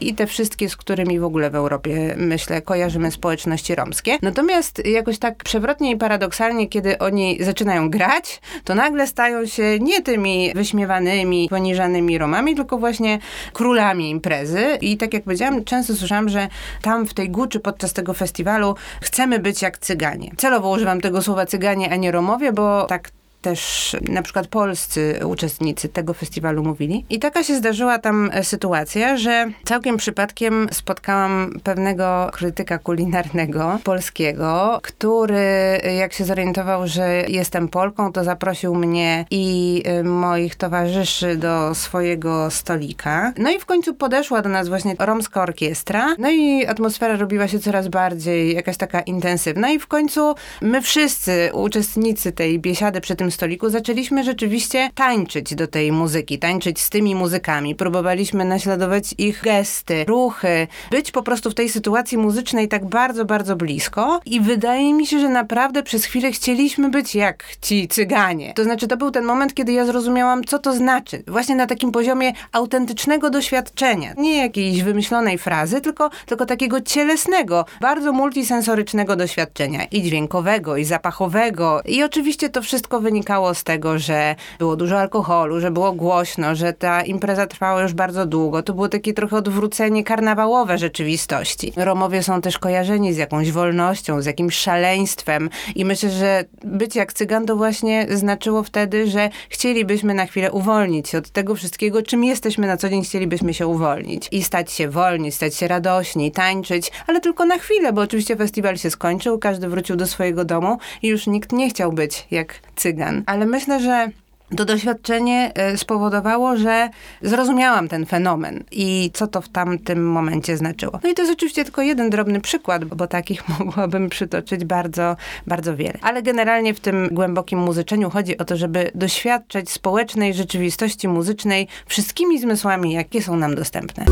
i 0.00 0.14
te 0.14 0.26
wszystkie, 0.26 0.68
z 0.68 0.76
którymi 0.76 1.20
w 1.20 1.24
ogóle 1.24 1.50
w 1.50 1.54
Europie, 1.54 2.14
myślę, 2.16 2.62
kojarzymy 2.62 3.10
społeczności 3.10 3.74
romskie. 3.74 4.18
Natomiast 4.22 4.86
jakoś 4.86 5.18
tak 5.18 5.44
przewrotnie 5.44 5.90
i 5.90 5.96
paradoksalnie, 5.96 6.68
kiedy 6.68 6.98
oni 6.98 7.38
zaczynają 7.40 7.90
grać, 7.90 8.40
to 8.64 8.74
nagle 8.74 9.06
stają 9.06 9.46
się 9.46 9.78
nie 9.80 10.02
tymi 10.02 10.52
wyśmiewanymi, 10.54 11.48
poniżanymi 11.50 12.18
Romami, 12.18 12.54
tylko 12.54 12.78
właśnie 12.78 13.18
królami 13.52 14.10
imprezy. 14.10 14.78
I 14.80 14.96
tak 14.96 15.14
jak 15.14 15.22
powiedziałam, 15.22 15.64
często 15.64 15.94
słyszałam, 15.94 16.28
że 16.28 16.48
tam 16.82 17.06
w 17.06 17.14
tej 17.14 17.30
Guczy 17.30 17.60
podczas 17.60 17.92
tego 17.92 18.14
festiwalu 18.14 18.74
chcemy 19.02 19.38
być 19.38 19.62
jak 19.62 19.78
cyganie. 19.78 20.30
Celowo 20.36 20.70
używam 20.70 21.00
tego 21.00 21.22
słowa 21.22 21.46
cyganie, 21.46 21.92
a 21.92 21.96
nie 21.96 22.12
Romowie, 22.12 22.52
bo 22.52 22.86
tak 22.86 23.10
też 23.44 23.96
na 24.08 24.22
przykład 24.22 24.46
polscy 24.46 25.20
uczestnicy 25.26 25.88
tego 25.88 26.14
festiwalu 26.14 26.64
mówili. 26.64 27.04
I 27.10 27.18
taka 27.18 27.42
się 27.42 27.56
zdarzyła 27.56 27.98
tam 27.98 28.30
sytuacja, 28.42 29.16
że 29.16 29.50
całkiem 29.64 29.96
przypadkiem 29.96 30.68
spotkałam 30.72 31.60
pewnego 31.62 32.30
krytyka 32.32 32.78
kulinarnego 32.78 33.78
polskiego, 33.84 34.80
który 34.82 35.80
jak 35.98 36.12
się 36.12 36.24
zorientował, 36.24 36.86
że 36.86 37.24
jestem 37.28 37.68
Polką, 37.68 38.12
to 38.12 38.24
zaprosił 38.24 38.74
mnie 38.74 39.24
i 39.30 39.82
y, 40.00 40.04
moich 40.04 40.56
towarzyszy 40.56 41.36
do 41.36 41.74
swojego 41.74 42.50
stolika. 42.50 43.32
No 43.38 43.50
i 43.50 43.58
w 43.58 43.66
końcu 43.66 43.94
podeszła 43.94 44.42
do 44.42 44.48
nas 44.48 44.68
właśnie 44.68 44.94
romska 44.98 45.42
orkiestra. 45.42 46.14
No 46.18 46.30
i 46.30 46.66
atmosfera 46.66 47.16
robiła 47.16 47.48
się 47.48 47.58
coraz 47.58 47.88
bardziej 47.88 48.54
jakaś 48.54 48.76
taka 48.76 49.00
intensywna 49.00 49.70
i 49.70 49.78
w 49.78 49.86
końcu 49.86 50.34
my 50.60 50.82
wszyscy 50.82 51.50
uczestnicy 51.52 52.32
tej 52.32 52.58
biesiady 52.58 53.00
przy 53.00 53.16
tym 53.16 53.30
stoliku 53.34 53.70
zaczęliśmy 53.70 54.24
rzeczywiście 54.24 54.90
tańczyć 54.94 55.54
do 55.54 55.66
tej 55.66 55.92
muzyki, 55.92 56.38
tańczyć 56.38 56.80
z 56.80 56.90
tymi 56.90 57.14
muzykami. 57.14 57.74
Próbowaliśmy 57.74 58.44
naśladować 58.44 59.14
ich 59.18 59.42
gesty, 59.42 60.04
ruchy, 60.08 60.66
być 60.90 61.10
po 61.10 61.22
prostu 61.22 61.50
w 61.50 61.54
tej 61.54 61.68
sytuacji 61.68 62.18
muzycznej 62.18 62.68
tak 62.68 62.84
bardzo, 62.86 63.24
bardzo 63.24 63.56
blisko. 63.56 64.20
I 64.26 64.40
wydaje 64.40 64.94
mi 64.94 65.06
się, 65.06 65.20
że 65.20 65.28
naprawdę 65.28 65.82
przez 65.82 66.04
chwilę 66.04 66.32
chcieliśmy 66.32 66.88
być 66.88 67.14
jak 67.14 67.44
ci 67.62 67.88
cyganie. 67.88 68.52
To 68.54 68.64
znaczy, 68.64 68.88
to 68.88 68.96
był 68.96 69.10
ten 69.10 69.24
moment, 69.24 69.54
kiedy 69.54 69.72
ja 69.72 69.84
zrozumiałam, 69.84 70.44
co 70.44 70.58
to 70.58 70.72
znaczy. 70.72 71.22
Właśnie 71.26 71.54
na 71.56 71.66
takim 71.66 71.92
poziomie 71.92 72.32
autentycznego 72.52 73.30
doświadczenia. 73.30 74.14
Nie 74.16 74.36
jakiejś 74.36 74.82
wymyślonej 74.82 75.38
frazy, 75.38 75.80
tylko, 75.80 76.10
tylko 76.26 76.46
takiego 76.46 76.80
cielesnego, 76.80 77.64
bardzo 77.80 78.12
multisensorycznego 78.12 79.16
doświadczenia. 79.16 79.84
I 79.84 80.02
dźwiękowego, 80.02 80.76
i 80.76 80.84
zapachowego. 80.84 81.82
I 81.84 82.02
oczywiście 82.02 82.48
to 82.48 82.62
wszystko 82.62 83.00
wynika 83.00 83.23
wynikało 83.24 83.54
z 83.54 83.64
tego, 83.64 83.98
że 83.98 84.36
było 84.58 84.76
dużo 84.76 85.00
alkoholu, 85.00 85.60
że 85.60 85.70
było 85.70 85.92
głośno, 85.92 86.54
że 86.54 86.72
ta 86.72 87.02
impreza 87.02 87.46
trwała 87.46 87.82
już 87.82 87.92
bardzo 87.92 88.26
długo. 88.26 88.62
To 88.62 88.74
było 88.74 88.88
takie 88.88 89.12
trochę 89.12 89.36
odwrócenie 89.36 90.04
karnawałowe 90.04 90.78
rzeczywistości. 90.78 91.72
Romowie 91.76 92.22
są 92.22 92.40
też 92.40 92.58
kojarzeni 92.58 93.12
z 93.12 93.16
jakąś 93.16 93.52
wolnością, 93.52 94.22
z 94.22 94.26
jakimś 94.26 94.56
szaleństwem 94.56 95.50
i 95.74 95.84
myślę, 95.84 96.10
że 96.10 96.44
być 96.64 96.96
jak 96.96 97.12
cygan 97.12 97.46
to 97.46 97.56
właśnie 97.56 98.06
znaczyło 98.10 98.62
wtedy, 98.62 99.06
że 99.10 99.30
chcielibyśmy 99.48 100.14
na 100.14 100.26
chwilę 100.26 100.52
uwolnić 100.52 101.08
się 101.08 101.18
od 101.18 101.30
tego 101.30 101.54
wszystkiego, 101.54 102.02
czym 102.02 102.24
jesteśmy 102.24 102.66
na 102.66 102.76
co 102.76 102.88
dzień, 102.88 103.04
chcielibyśmy 103.04 103.54
się 103.54 103.66
uwolnić 103.66 104.28
i 104.32 104.42
stać 104.42 104.72
się 104.72 104.88
wolni, 104.88 105.32
stać 105.32 105.54
się 105.54 105.68
radośni, 105.68 106.32
tańczyć, 106.32 106.92
ale 107.06 107.20
tylko 107.20 107.44
na 107.44 107.58
chwilę, 107.58 107.92
bo 107.92 108.00
oczywiście 108.00 108.36
festiwal 108.36 108.76
się 108.76 108.90
skończył, 108.90 109.38
każdy 109.38 109.68
wrócił 109.68 109.96
do 109.96 110.06
swojego 110.06 110.44
domu 110.44 110.78
i 111.02 111.08
już 111.08 111.26
nikt 111.26 111.52
nie 111.52 111.70
chciał 111.70 111.92
być 111.92 112.26
jak 112.30 112.54
cygan 112.76 113.13
ale 113.26 113.46
myślę, 113.46 113.80
że 113.80 114.08
to 114.56 114.64
doświadczenie 114.64 115.52
e, 115.54 115.76
spowodowało, 115.76 116.56
że 116.56 116.88
zrozumiałam 117.22 117.88
ten 117.88 118.06
fenomen 118.06 118.64
i 118.70 119.10
co 119.14 119.26
to 119.26 119.40
w 119.40 119.48
tamtym 119.48 120.10
momencie 120.10 120.56
znaczyło. 120.56 121.00
No 121.02 121.10
i 121.10 121.14
to 121.14 121.22
jest 121.22 121.34
oczywiście 121.34 121.64
tylko 121.64 121.82
jeden 121.82 122.10
drobny 122.10 122.40
przykład, 122.40 122.84
bo 122.84 123.06
takich 123.06 123.48
mogłabym 123.58 124.08
przytoczyć 124.08 124.64
bardzo, 124.64 125.16
bardzo 125.46 125.76
wiele. 125.76 125.98
Ale 126.02 126.22
generalnie 126.22 126.74
w 126.74 126.80
tym 126.80 127.08
głębokim 127.12 127.58
muzyczeniu 127.58 128.10
chodzi 128.10 128.38
o 128.38 128.44
to, 128.44 128.56
żeby 128.56 128.90
doświadczać 128.94 129.70
społecznej 129.70 130.34
rzeczywistości 130.34 131.08
muzycznej 131.08 131.68
wszystkimi 131.86 132.40
zmysłami, 132.40 132.92
jakie 132.92 133.22
są 133.22 133.36
nam 133.36 133.54
dostępne. 133.54 134.04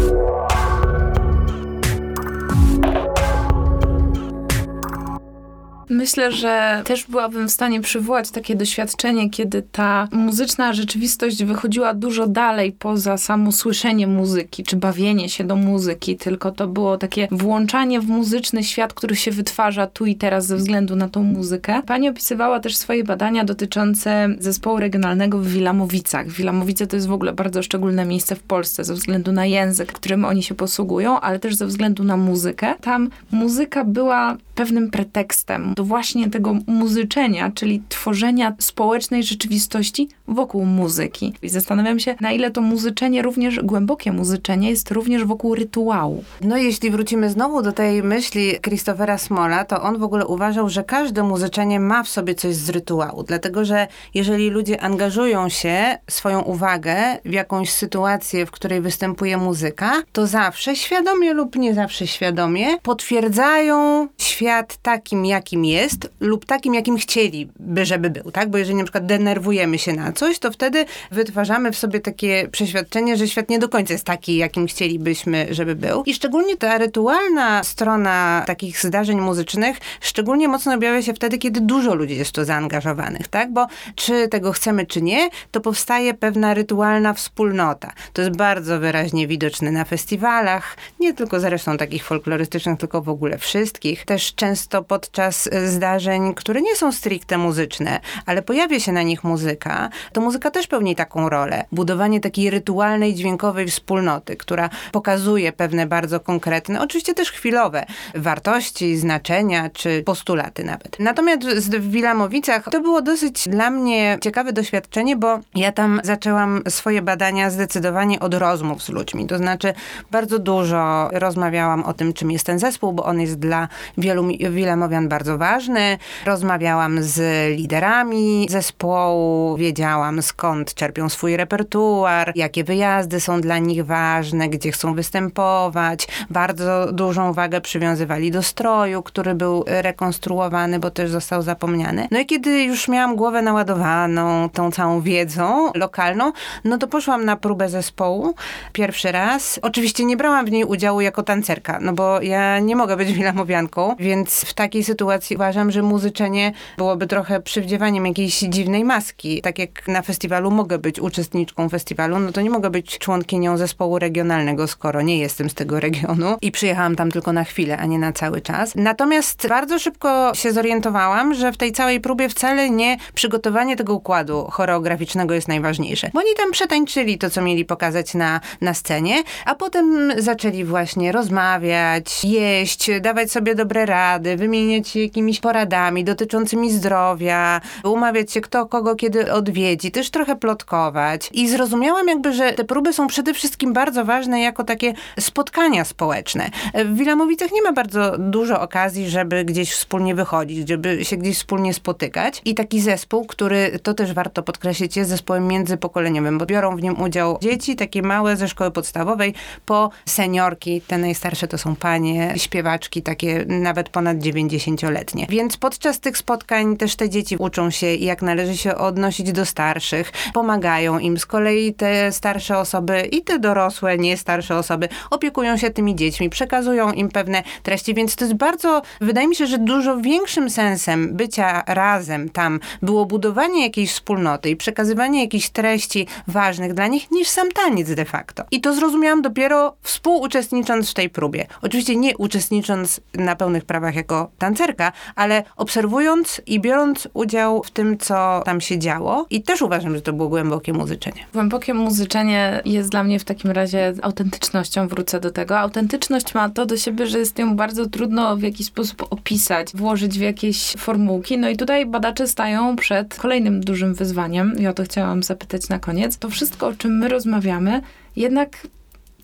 Myślę, 5.88 6.32
że 6.32 6.82
też 6.84 7.04
byłabym 7.04 7.48
w 7.48 7.52
stanie 7.52 7.80
przywołać 7.80 8.30
takie 8.30 8.56
doświadczenie, 8.56 9.30
kiedy 9.30 9.62
ta 9.72 10.08
muzyczna 10.12 10.72
rzeczywistość 10.72 11.44
wychodziła 11.44 11.94
dużo 11.94 12.26
dalej 12.26 12.72
poza 12.72 13.16
samo 13.16 13.52
słyszenie 13.52 14.06
muzyki, 14.06 14.64
czy 14.64 14.76
bawienie 14.76 15.28
się 15.28 15.44
do 15.44 15.56
muzyki, 15.56 16.16
tylko 16.16 16.52
to 16.52 16.68
było 16.68 16.98
takie 16.98 17.28
włączanie 17.30 18.00
w 18.00 18.06
muzyczny 18.06 18.64
świat, 18.64 18.94
który 18.94 19.16
się 19.16 19.30
wytwarza 19.30 19.86
tu 19.86 20.06
i 20.06 20.16
teraz 20.16 20.46
ze 20.46 20.56
względu 20.56 20.96
na 20.96 21.08
tą 21.08 21.22
muzykę. 21.22 21.82
Pani 21.86 22.08
opisywała 22.08 22.60
też 22.60 22.76
swoje 22.76 23.04
badania 23.04 23.44
dotyczące 23.44 24.28
zespołu 24.38 24.78
regionalnego 24.78 25.38
w 25.38 25.46
Wilamowicach. 25.46 26.28
Wilamowice 26.28 26.86
to 26.86 26.96
jest 26.96 27.08
w 27.08 27.12
ogóle 27.12 27.32
bardzo 27.32 27.62
szczególne 27.62 28.04
miejsce 28.04 28.36
w 28.36 28.42
Polsce 28.42 28.84
ze 28.84 28.94
względu 28.94 29.32
na 29.32 29.46
język, 29.46 29.92
którym 29.92 30.24
oni 30.24 30.42
się 30.42 30.54
posługują, 30.54 31.20
ale 31.20 31.38
też 31.38 31.54
ze 31.54 31.66
względu 31.66 32.04
na 32.04 32.16
muzykę. 32.16 32.74
Tam 32.80 33.10
muzyka 33.30 33.84
była 33.84 34.36
pewnym 34.54 34.90
pretekstem 34.90 35.74
do 35.74 35.81
właśnie 35.84 36.30
tego 36.30 36.56
muzyczenia, 36.66 37.50
czyli 37.50 37.82
tworzenia 37.88 38.54
społecznej 38.58 39.22
rzeczywistości 39.22 40.08
wokół 40.28 40.64
muzyki. 40.64 41.34
I 41.42 41.48
zastanawiam 41.48 41.98
się, 41.98 42.14
na 42.20 42.32
ile 42.32 42.50
to 42.50 42.60
muzyczenie, 42.60 43.22
również 43.22 43.60
głębokie 43.60 44.12
muzyczenie, 44.12 44.70
jest 44.70 44.90
również 44.90 45.24
wokół 45.24 45.54
rytuału. 45.54 46.24
No 46.40 46.56
jeśli 46.56 46.90
wrócimy 46.90 47.30
znowu 47.30 47.62
do 47.62 47.72
tej 47.72 48.02
myśli 48.02 48.52
Christophera 48.60 49.18
Smola, 49.18 49.64
to 49.64 49.82
on 49.82 49.98
w 49.98 50.02
ogóle 50.02 50.26
uważał, 50.26 50.68
że 50.68 50.84
każde 50.84 51.22
muzyczenie 51.22 51.80
ma 51.80 52.02
w 52.02 52.08
sobie 52.08 52.34
coś 52.34 52.54
z 52.54 52.68
rytuału, 52.68 53.22
dlatego 53.22 53.64
że 53.64 53.86
jeżeli 54.14 54.50
ludzie 54.50 54.80
angażują 54.80 55.48
się, 55.48 55.98
swoją 56.10 56.40
uwagę 56.40 57.18
w 57.24 57.32
jakąś 57.32 57.72
sytuację, 57.72 58.46
w 58.46 58.50
której 58.50 58.80
występuje 58.80 59.36
muzyka, 59.36 60.02
to 60.12 60.26
zawsze, 60.26 60.76
świadomie 60.76 61.32
lub 61.32 61.56
nie 61.56 61.74
zawsze 61.74 62.06
świadomie, 62.06 62.78
potwierdzają 62.82 64.08
świat 64.18 64.76
takim, 64.82 65.26
jakim 65.26 65.61
jest 65.64 66.10
lub 66.20 66.46
takim, 66.46 66.74
jakim 66.74 66.96
chcieliby, 66.96 67.86
żeby 67.86 68.10
był, 68.10 68.30
tak? 68.30 68.50
Bo 68.50 68.58
jeżeli 68.58 68.76
na 68.76 68.84
przykład 68.84 69.06
denerwujemy 69.06 69.78
się 69.78 69.92
na 69.92 70.12
coś, 70.12 70.38
to 70.38 70.50
wtedy 70.50 70.84
wytwarzamy 71.10 71.72
w 71.72 71.78
sobie 71.78 72.00
takie 72.00 72.48
przeświadczenie, 72.52 73.16
że 73.16 73.28
świat 73.28 73.48
nie 73.48 73.58
do 73.58 73.68
końca 73.68 73.92
jest 73.92 74.04
taki, 74.04 74.36
jakim 74.36 74.66
chcielibyśmy, 74.66 75.46
żeby 75.50 75.74
był. 75.74 76.02
I 76.06 76.14
szczególnie 76.14 76.56
ta 76.56 76.78
rytualna 76.78 77.64
strona 77.64 78.44
takich 78.46 78.80
zdarzeń 78.80 79.20
muzycznych 79.20 79.76
szczególnie 80.00 80.48
mocno 80.48 80.74
objawia 80.74 81.02
się 81.02 81.14
wtedy, 81.14 81.38
kiedy 81.38 81.60
dużo 81.60 81.94
ludzi 81.94 82.16
jest 82.16 82.30
w 82.30 82.32
to 82.32 82.44
zaangażowanych, 82.44 83.28
tak? 83.28 83.52
Bo 83.52 83.66
czy 83.94 84.28
tego 84.28 84.52
chcemy, 84.52 84.86
czy 84.86 85.02
nie, 85.02 85.28
to 85.50 85.60
powstaje 85.60 86.14
pewna 86.14 86.54
rytualna 86.54 87.14
wspólnota. 87.14 87.92
To 88.12 88.22
jest 88.22 88.36
bardzo 88.36 88.80
wyraźnie 88.80 89.26
widoczne 89.26 89.72
na 89.72 89.84
festiwalach, 89.84 90.76
nie 91.00 91.14
tylko 91.14 91.40
zresztą 91.40 91.76
takich 91.76 92.04
folklorystycznych, 92.04 92.78
tylko 92.78 93.02
w 93.02 93.08
ogóle 93.08 93.38
wszystkich. 93.38 94.04
Też 94.04 94.34
często 94.34 94.82
podczas 94.82 95.48
zdarzeń, 95.66 96.34
które 96.34 96.62
nie 96.62 96.76
są 96.76 96.92
stricte 96.92 97.38
muzyczne, 97.38 98.00
ale 98.26 98.42
pojawia 98.42 98.80
się 98.80 98.92
na 98.92 99.02
nich 99.02 99.24
muzyka, 99.24 99.88
to 100.12 100.20
muzyka 100.20 100.50
też 100.50 100.66
pełni 100.66 100.96
taką 100.96 101.28
rolę. 101.28 101.64
Budowanie 101.72 102.20
takiej 102.20 102.50
rytualnej, 102.50 103.14
dźwiękowej 103.14 103.66
wspólnoty, 103.66 104.36
która 104.36 104.70
pokazuje 104.92 105.52
pewne 105.52 105.86
bardzo 105.86 106.20
konkretne, 106.20 106.80
oczywiście 106.80 107.14
też 107.14 107.32
chwilowe, 107.32 107.86
wartości, 108.14 108.96
znaczenia 108.96 109.70
czy 109.70 110.02
postulaty 110.06 110.64
nawet. 110.64 110.96
Natomiast 110.98 111.42
w 111.78 111.90
Wilamowicach 111.90 112.64
to 112.70 112.80
było 112.80 113.02
dosyć 113.02 113.48
dla 113.48 113.70
mnie 113.70 114.18
ciekawe 114.20 114.52
doświadczenie, 114.52 115.16
bo 115.16 115.40
ja 115.54 115.72
tam 115.72 116.00
zaczęłam 116.04 116.62
swoje 116.68 117.02
badania 117.02 117.50
zdecydowanie 117.50 118.20
od 118.20 118.34
rozmów 118.34 118.82
z 118.82 118.88
ludźmi. 118.88 119.26
To 119.26 119.38
znaczy 119.38 119.74
bardzo 120.10 120.38
dużo 120.38 121.10
rozmawiałam 121.12 121.82
o 121.84 121.92
tym, 121.92 122.12
czym 122.12 122.30
jest 122.30 122.46
ten 122.46 122.58
zespół, 122.58 122.92
bo 122.92 123.04
on 123.04 123.20
jest 123.20 123.38
dla 123.38 123.68
wielu 123.98 124.26
Wilamowian 124.50 125.08
bardzo 125.08 125.38
ważny. 125.42 125.98
Rozmawiałam 126.26 127.02
z 127.02 127.18
liderami 127.56 128.46
zespołu, 128.50 129.56
wiedziałam 129.56 130.22
skąd 130.22 130.74
czerpią 130.74 131.08
swój 131.08 131.36
repertuar, 131.36 132.32
jakie 132.34 132.64
wyjazdy 132.64 133.20
są 133.20 133.40
dla 133.40 133.58
nich 133.58 133.86
ważne, 133.86 134.48
gdzie 134.48 134.72
chcą 134.72 134.94
występować. 134.94 136.08
Bardzo 136.30 136.92
dużą 136.92 137.32
wagę 137.32 137.60
przywiązywali 137.60 138.30
do 138.30 138.42
stroju, 138.42 139.02
który 139.02 139.34
był 139.34 139.64
rekonstruowany, 139.66 140.78
bo 140.78 140.90
też 140.90 141.10
został 141.10 141.42
zapomniany. 141.42 142.08
No 142.10 142.18
i 142.18 142.26
kiedy 142.26 142.62
już 142.62 142.88
miałam 142.88 143.16
głowę 143.16 143.42
naładowaną 143.42 144.48
tą 144.48 144.70
całą 144.70 145.00
wiedzą 145.00 145.72
lokalną, 145.74 146.32
no 146.64 146.78
to 146.78 146.86
poszłam 146.86 147.24
na 147.24 147.36
próbę 147.36 147.68
zespołu 147.68 148.34
pierwszy 148.72 149.12
raz. 149.12 149.58
Oczywiście 149.62 150.04
nie 150.04 150.16
brałam 150.16 150.46
w 150.46 150.50
niej 150.50 150.64
udziału 150.64 151.00
jako 151.00 151.22
tancerka, 151.22 151.78
no 151.80 151.92
bo 151.92 152.20
ja 152.20 152.58
nie 152.58 152.76
mogę 152.76 152.96
być 152.96 153.12
wilamowianką, 153.22 153.96
więc 153.98 154.40
w 154.44 154.54
takiej 154.54 154.84
sytuacji 154.84 155.31
uważam, 155.34 155.70
że 155.70 155.82
muzyczenie 155.82 156.52
byłoby 156.78 157.06
trochę 157.06 157.40
przywdziewaniem 157.40 158.06
jakiejś 158.06 158.38
dziwnej 158.38 158.84
maski. 158.84 159.42
Tak 159.42 159.58
jak 159.58 159.88
na 159.88 160.02
festiwalu 160.02 160.50
mogę 160.50 160.78
być 160.78 161.00
uczestniczką 161.00 161.68
festiwalu, 161.68 162.18
no 162.18 162.32
to 162.32 162.40
nie 162.40 162.50
mogę 162.50 162.70
być 162.70 162.98
członkinią 162.98 163.56
zespołu 163.56 163.98
regionalnego, 163.98 164.66
skoro 164.66 165.02
nie 165.02 165.18
jestem 165.18 165.50
z 165.50 165.54
tego 165.54 165.80
regionu 165.80 166.36
i 166.42 166.52
przyjechałam 166.52 166.96
tam 166.96 167.10
tylko 167.10 167.32
na 167.32 167.44
chwilę, 167.44 167.78
a 167.78 167.86
nie 167.86 167.98
na 167.98 168.12
cały 168.12 168.40
czas. 168.40 168.72
Natomiast 168.74 169.48
bardzo 169.48 169.78
szybko 169.78 170.32
się 170.34 170.52
zorientowałam, 170.52 171.34
że 171.34 171.52
w 171.52 171.56
tej 171.56 171.72
całej 171.72 172.00
próbie 172.00 172.28
wcale 172.28 172.70
nie 172.70 172.96
przygotowanie 173.14 173.76
tego 173.76 173.94
układu 173.94 174.46
choreograficznego 174.50 175.34
jest 175.34 175.48
najważniejsze. 175.48 176.10
Bo 176.14 176.20
oni 176.20 176.34
tam 176.36 176.50
przetańczyli 176.52 177.18
to, 177.18 177.30
co 177.30 177.42
mieli 177.42 177.64
pokazać 177.64 178.14
na, 178.14 178.40
na 178.60 178.74
scenie, 178.74 179.22
a 179.44 179.54
potem 179.54 180.12
zaczęli 180.18 180.64
właśnie 180.64 181.12
rozmawiać, 181.12 182.24
jeść, 182.24 182.90
dawać 183.00 183.32
sobie 183.32 183.54
dobre 183.54 183.86
rady, 183.86 184.36
wymieniać 184.36 184.88
się 184.88 184.98
jakimiś 185.22 185.40
poradami 185.40 186.04
dotyczącymi 186.04 186.72
zdrowia, 186.72 187.60
umawiać 187.84 188.32
się 188.32 188.40
kto 188.40 188.66
kogo 188.66 188.96
kiedy 188.96 189.32
odwiedzi, 189.32 189.90
też 189.90 190.10
trochę 190.10 190.36
plotkować. 190.36 191.30
I 191.32 191.48
zrozumiałam 191.48 192.08
jakby, 192.08 192.32
że 192.32 192.52
te 192.52 192.64
próby 192.64 192.92
są 192.92 193.06
przede 193.06 193.34
wszystkim 193.34 193.72
bardzo 193.72 194.04
ważne 194.04 194.40
jako 194.40 194.64
takie 194.64 194.92
spotkania 195.20 195.84
społeczne. 195.84 196.50
W 196.84 196.96
Wilamowicach 196.96 197.52
nie 197.52 197.62
ma 197.62 197.72
bardzo 197.72 198.18
dużo 198.18 198.60
okazji, 198.60 199.10
żeby 199.10 199.44
gdzieś 199.44 199.72
wspólnie 199.72 200.14
wychodzić, 200.14 200.68
żeby 200.68 201.04
się 201.04 201.16
gdzieś 201.16 201.36
wspólnie 201.36 201.74
spotykać. 201.74 202.42
I 202.44 202.54
taki 202.54 202.80
zespół, 202.80 203.26
który, 203.26 203.78
to 203.82 203.94
też 203.94 204.12
warto 204.12 204.42
podkreślić, 204.42 204.96
jest 204.96 205.10
zespołem 205.10 205.46
międzypokoleniowym, 205.46 206.38
bo 206.38 206.46
biorą 206.46 206.76
w 206.76 206.82
nim 206.82 207.00
udział 207.00 207.38
dzieci, 207.42 207.76
takie 207.76 208.02
małe 208.02 208.36
ze 208.36 208.48
szkoły 208.48 208.70
podstawowej, 208.70 209.34
po 209.66 209.90
seniorki, 210.06 210.80
te 210.80 210.98
najstarsze 210.98 211.48
to 211.48 211.58
są 211.58 211.76
panie, 211.76 212.34
śpiewaczki, 212.36 213.02
takie 213.02 213.44
nawet 213.48 213.88
ponad 213.88 214.18
90-letnie. 214.18 215.11
Więc 215.28 215.56
podczas 215.56 216.00
tych 216.00 216.18
spotkań 216.18 216.76
też 216.76 216.96
te 216.96 217.08
dzieci 217.08 217.36
uczą 217.38 217.70
się, 217.70 217.94
jak 217.94 218.22
należy 218.22 218.56
się 218.56 218.74
odnosić 218.74 219.32
do 219.32 219.46
starszych, 219.46 220.12
pomagają 220.34 220.98
im. 220.98 221.18
Z 221.18 221.26
kolei 221.26 221.74
te 221.74 222.12
starsze 222.12 222.58
osoby 222.58 223.08
i 223.10 223.22
te 223.22 223.38
dorosłe, 223.38 223.98
nie 223.98 224.16
starsze 224.16 224.56
osoby 224.56 224.88
opiekują 225.10 225.56
się 225.56 225.70
tymi 225.70 225.96
dziećmi, 225.96 226.30
przekazują 226.30 226.92
im 226.92 227.08
pewne 227.08 227.42
treści, 227.62 227.94
więc 227.94 228.16
to 228.16 228.24
jest 228.24 228.36
bardzo, 228.36 228.82
wydaje 229.00 229.28
mi 229.28 229.36
się, 229.36 229.46
że 229.46 229.58
dużo 229.58 229.96
większym 229.96 230.50
sensem 230.50 231.16
bycia 231.16 231.62
razem 231.66 232.28
tam 232.28 232.60
było 232.82 233.06
budowanie 233.06 233.62
jakiejś 233.62 233.92
wspólnoty 233.92 234.50
i 234.50 234.56
przekazywanie 234.56 235.20
jakichś 235.22 235.50
treści 235.50 236.06
ważnych 236.26 236.74
dla 236.74 236.86
nich 236.86 237.10
niż 237.10 237.28
sam 237.28 237.52
taniec 237.52 237.94
de 237.94 238.04
facto. 238.04 238.44
I 238.50 238.60
to 238.60 238.74
zrozumiałam 238.74 239.22
dopiero 239.22 239.76
współuczestnicząc 239.82 240.90
w 240.90 240.94
tej 240.94 241.10
próbie. 241.10 241.46
Oczywiście 241.62 241.96
nie 241.96 242.16
uczestnicząc 242.16 243.00
na 243.14 243.36
pełnych 243.36 243.64
prawach 243.64 243.94
jako 243.94 244.30
tancerka, 244.38 244.92
ale 245.16 245.42
obserwując 245.56 246.40
i 246.46 246.60
biorąc 246.60 247.08
udział 247.14 247.62
w 247.62 247.70
tym, 247.70 247.98
co 247.98 248.42
tam 248.44 248.60
się 248.60 248.78
działo. 248.78 249.26
I 249.30 249.42
też 249.42 249.62
uważam, 249.62 249.94
że 249.94 250.02
to 250.02 250.12
było 250.12 250.28
głębokie 250.28 250.72
muzyczenie. 250.72 251.26
Głębokie 251.32 251.74
muzyczenie 251.74 252.62
jest 252.64 252.90
dla 252.90 253.04
mnie 253.04 253.18
w 253.18 253.24
takim 253.24 253.50
razie 253.50 253.94
autentycznością, 254.02 254.88
wrócę 254.88 255.20
do 255.20 255.30
tego. 255.30 255.58
Autentyczność 255.58 256.34
ma 256.34 256.48
to 256.48 256.66
do 256.66 256.76
siebie, 256.76 257.06
że 257.06 257.18
jest 257.18 257.38
ją 257.38 257.56
bardzo 257.56 257.86
trudno 257.86 258.36
w 258.36 258.42
jakiś 258.42 258.66
sposób 258.66 259.06
opisać, 259.10 259.68
włożyć 259.74 260.18
w 260.18 260.22
jakieś 260.22 260.74
formułki. 260.78 261.38
No 261.38 261.48
i 261.48 261.56
tutaj 261.56 261.86
badacze 261.86 262.28
stają 262.28 262.76
przed 262.76 263.14
kolejnym 263.14 263.60
dużym 263.60 263.94
wyzwaniem 263.94 264.58
i 264.58 264.66
o 264.66 264.72
to 264.72 264.84
chciałam 264.84 265.22
zapytać 265.22 265.68
na 265.68 265.78
koniec. 265.78 266.18
To 266.18 266.30
wszystko, 266.30 266.66
o 266.66 266.72
czym 266.72 266.98
my 266.98 267.08
rozmawiamy, 267.08 267.80
jednak 268.16 268.66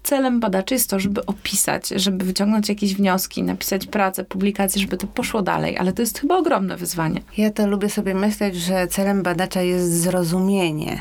celem 0.03 0.41
badaczy 0.41 0.75
jest 0.75 0.91
to, 0.91 1.01
żeby 1.01 1.27
opisać, 1.27 1.89
żeby 1.89 2.25
wyciągnąć 2.25 2.69
jakieś 2.69 2.95
wnioski, 2.95 3.43
napisać 3.43 3.87
pracę, 3.87 4.25
publikację, 4.25 4.81
żeby 4.81 4.97
to 4.97 5.07
poszło 5.07 5.43
dalej, 5.43 5.79
ale 5.79 5.93
to 5.93 6.03
jest 6.03 6.19
chyba 6.19 6.37
ogromne 6.37 6.77
wyzwanie. 6.77 7.21
Ja 7.37 7.51
to 7.51 7.67
lubię 7.67 7.91
sobie 7.91 8.15
myśleć, 8.15 8.57
że 8.57 8.87
celem 8.87 9.23
badacza 9.23 9.63
jest 9.63 10.01
zrozumienie. 10.03 11.01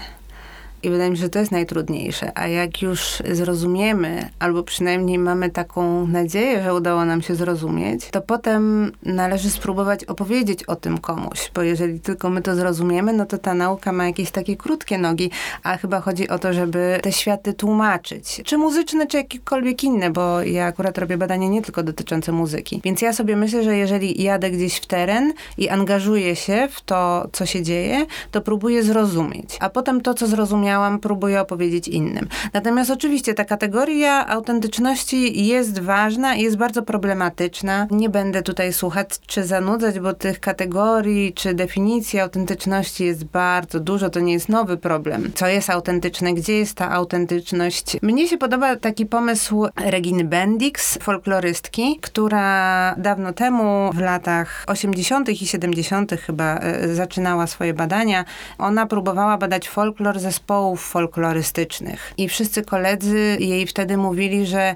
I 0.84 0.90
wydaje 0.90 1.10
mi 1.10 1.18
się, 1.18 1.24
że 1.24 1.30
to 1.30 1.40
jest 1.40 1.52
najtrudniejsze. 1.52 2.38
A 2.38 2.48
jak 2.48 2.82
już 2.82 3.24
zrozumiemy, 3.32 4.30
albo 4.40 4.64
przynajmniej 4.64 5.20
mamy 5.20 5.50
taką 5.50 6.08
nadzieję, 6.08 6.64
że 6.64 6.74
udało 6.74 7.06
nam 7.06 7.22
się 7.22 7.36
zrozumieć, 7.36 8.10
to 8.12 8.22
potem 8.22 8.92
należy 9.04 9.50
spróbować 9.50 10.04
opowiedzieć 10.06 10.64
o 10.64 10.76
tym 10.76 10.98
komuś. 10.98 11.52
Bo 11.54 11.62
jeżeli 11.62 12.00
tylko 12.00 12.30
my 12.30 12.42
to 12.42 12.56
zrozumiemy, 12.56 13.14
no 13.14 13.26
to 13.26 13.38
ta 13.38 13.54
nauka 13.54 13.92
ma 13.92 14.06
jakieś 14.06 14.32
takie 14.32 14.56
krótkie 14.56 14.98
nogi, 14.98 15.32
a 15.64 15.78
chyba 15.78 16.02
chodzi 16.02 16.30
o 16.30 16.40
to, 16.40 16.54
żeby 16.54 17.00
te 17.04 17.12
światy 17.12 17.54
tłumaczyć. 17.54 18.42
Czy 18.46 18.58
muzyczne, 18.58 19.08
czy 19.08 19.18
jakiekolwiek 19.18 19.84
inne, 19.84 20.10
bo 20.10 20.42
ja 20.42 20.66
akurat 20.66 20.98
robię 20.98 21.18
badania 21.18 21.48
nie 21.48 21.62
tylko 21.62 21.84
dotyczące 21.84 22.32
muzyki. 22.32 22.82
Więc 22.84 23.02
ja 23.02 23.14
sobie 23.14 23.36
myślę, 23.36 23.64
że 23.64 23.78
jeżeli 23.78 24.24
jadę 24.24 24.52
gdzieś 24.52 24.78
w 24.78 24.86
teren 24.86 25.34
i 25.58 25.70
angażuję 25.70 26.36
się 26.36 26.68
w 26.72 26.82
to, 26.82 27.28
co 27.32 27.46
się 27.46 27.64
dzieje, 27.64 28.06
to 28.32 28.42
próbuję 28.42 28.84
zrozumieć. 28.84 29.58
A 29.60 29.70
potem 29.70 30.02
to, 30.02 30.14
co 30.14 30.28
zrozumiałam, 30.28 30.68
próbuję 31.02 31.42
opowiedzieć 31.42 31.88
innym. 31.88 32.28
Natomiast 32.54 32.92
oczywiście 32.92 33.34
ta 33.34 33.46
kategoria 33.46 34.28
autentyczności 34.28 35.48
jest 35.48 35.80
ważna 35.80 36.36
i 36.36 36.42
jest 36.42 36.58
bardzo 36.58 36.82
problematyczna. 36.82 37.88
Nie 37.92 38.10
będę 38.10 38.42
tutaj 38.42 38.74
słuchać 38.74 39.10
czy 39.28 39.44
zanudzać, 39.44 40.00
bo 40.00 40.14
tych 40.14 40.40
kategorii 40.40 41.34
czy 41.34 41.54
definicji 41.54 42.20
autentyczności 42.20 43.06
jest 43.06 43.24
bardzo 43.24 43.80
dużo. 43.80 44.10
To 44.10 44.20
nie 44.20 44.34
jest 44.34 44.50
nowy 44.50 44.78
problem. 44.78 45.32
Co 45.36 45.48
jest 45.48 45.70
autentyczne? 45.70 46.34
Gdzie 46.34 46.58
jest 46.58 46.74
ta 46.74 46.92
autentyczność? 46.92 47.98
Mnie 48.02 48.28
się 48.28 48.38
podoba 48.38 48.76
taki 48.76 49.06
pomysł 49.06 49.68
Reginy 49.86 50.24
Bendix, 50.24 50.98
folklorystki, 51.02 52.00
która 52.02 52.96
dawno 52.98 53.34
temu, 53.34 53.92
w 53.94 54.00
latach 54.00 54.64
80. 54.68 55.30
i 55.30 55.48
70. 55.48 56.12
chyba, 56.22 56.60
e, 56.60 56.96
zaczynała 56.96 57.48
swoje 57.48 57.74
badania. 57.74 58.26
Ona 58.58 58.86
próbowała 58.86 59.38
badać 59.38 59.70
folklor 59.70 60.20
zespołu 60.20 60.57
zespołów 60.58 60.82
folklorystycznych. 60.82 62.14
I 62.18 62.30
wszyscy 62.30 62.64
koledzy 62.64 63.38
jej 63.40 63.68
wtedy 63.68 63.98
mówili, 63.98 64.46
że 64.46 64.76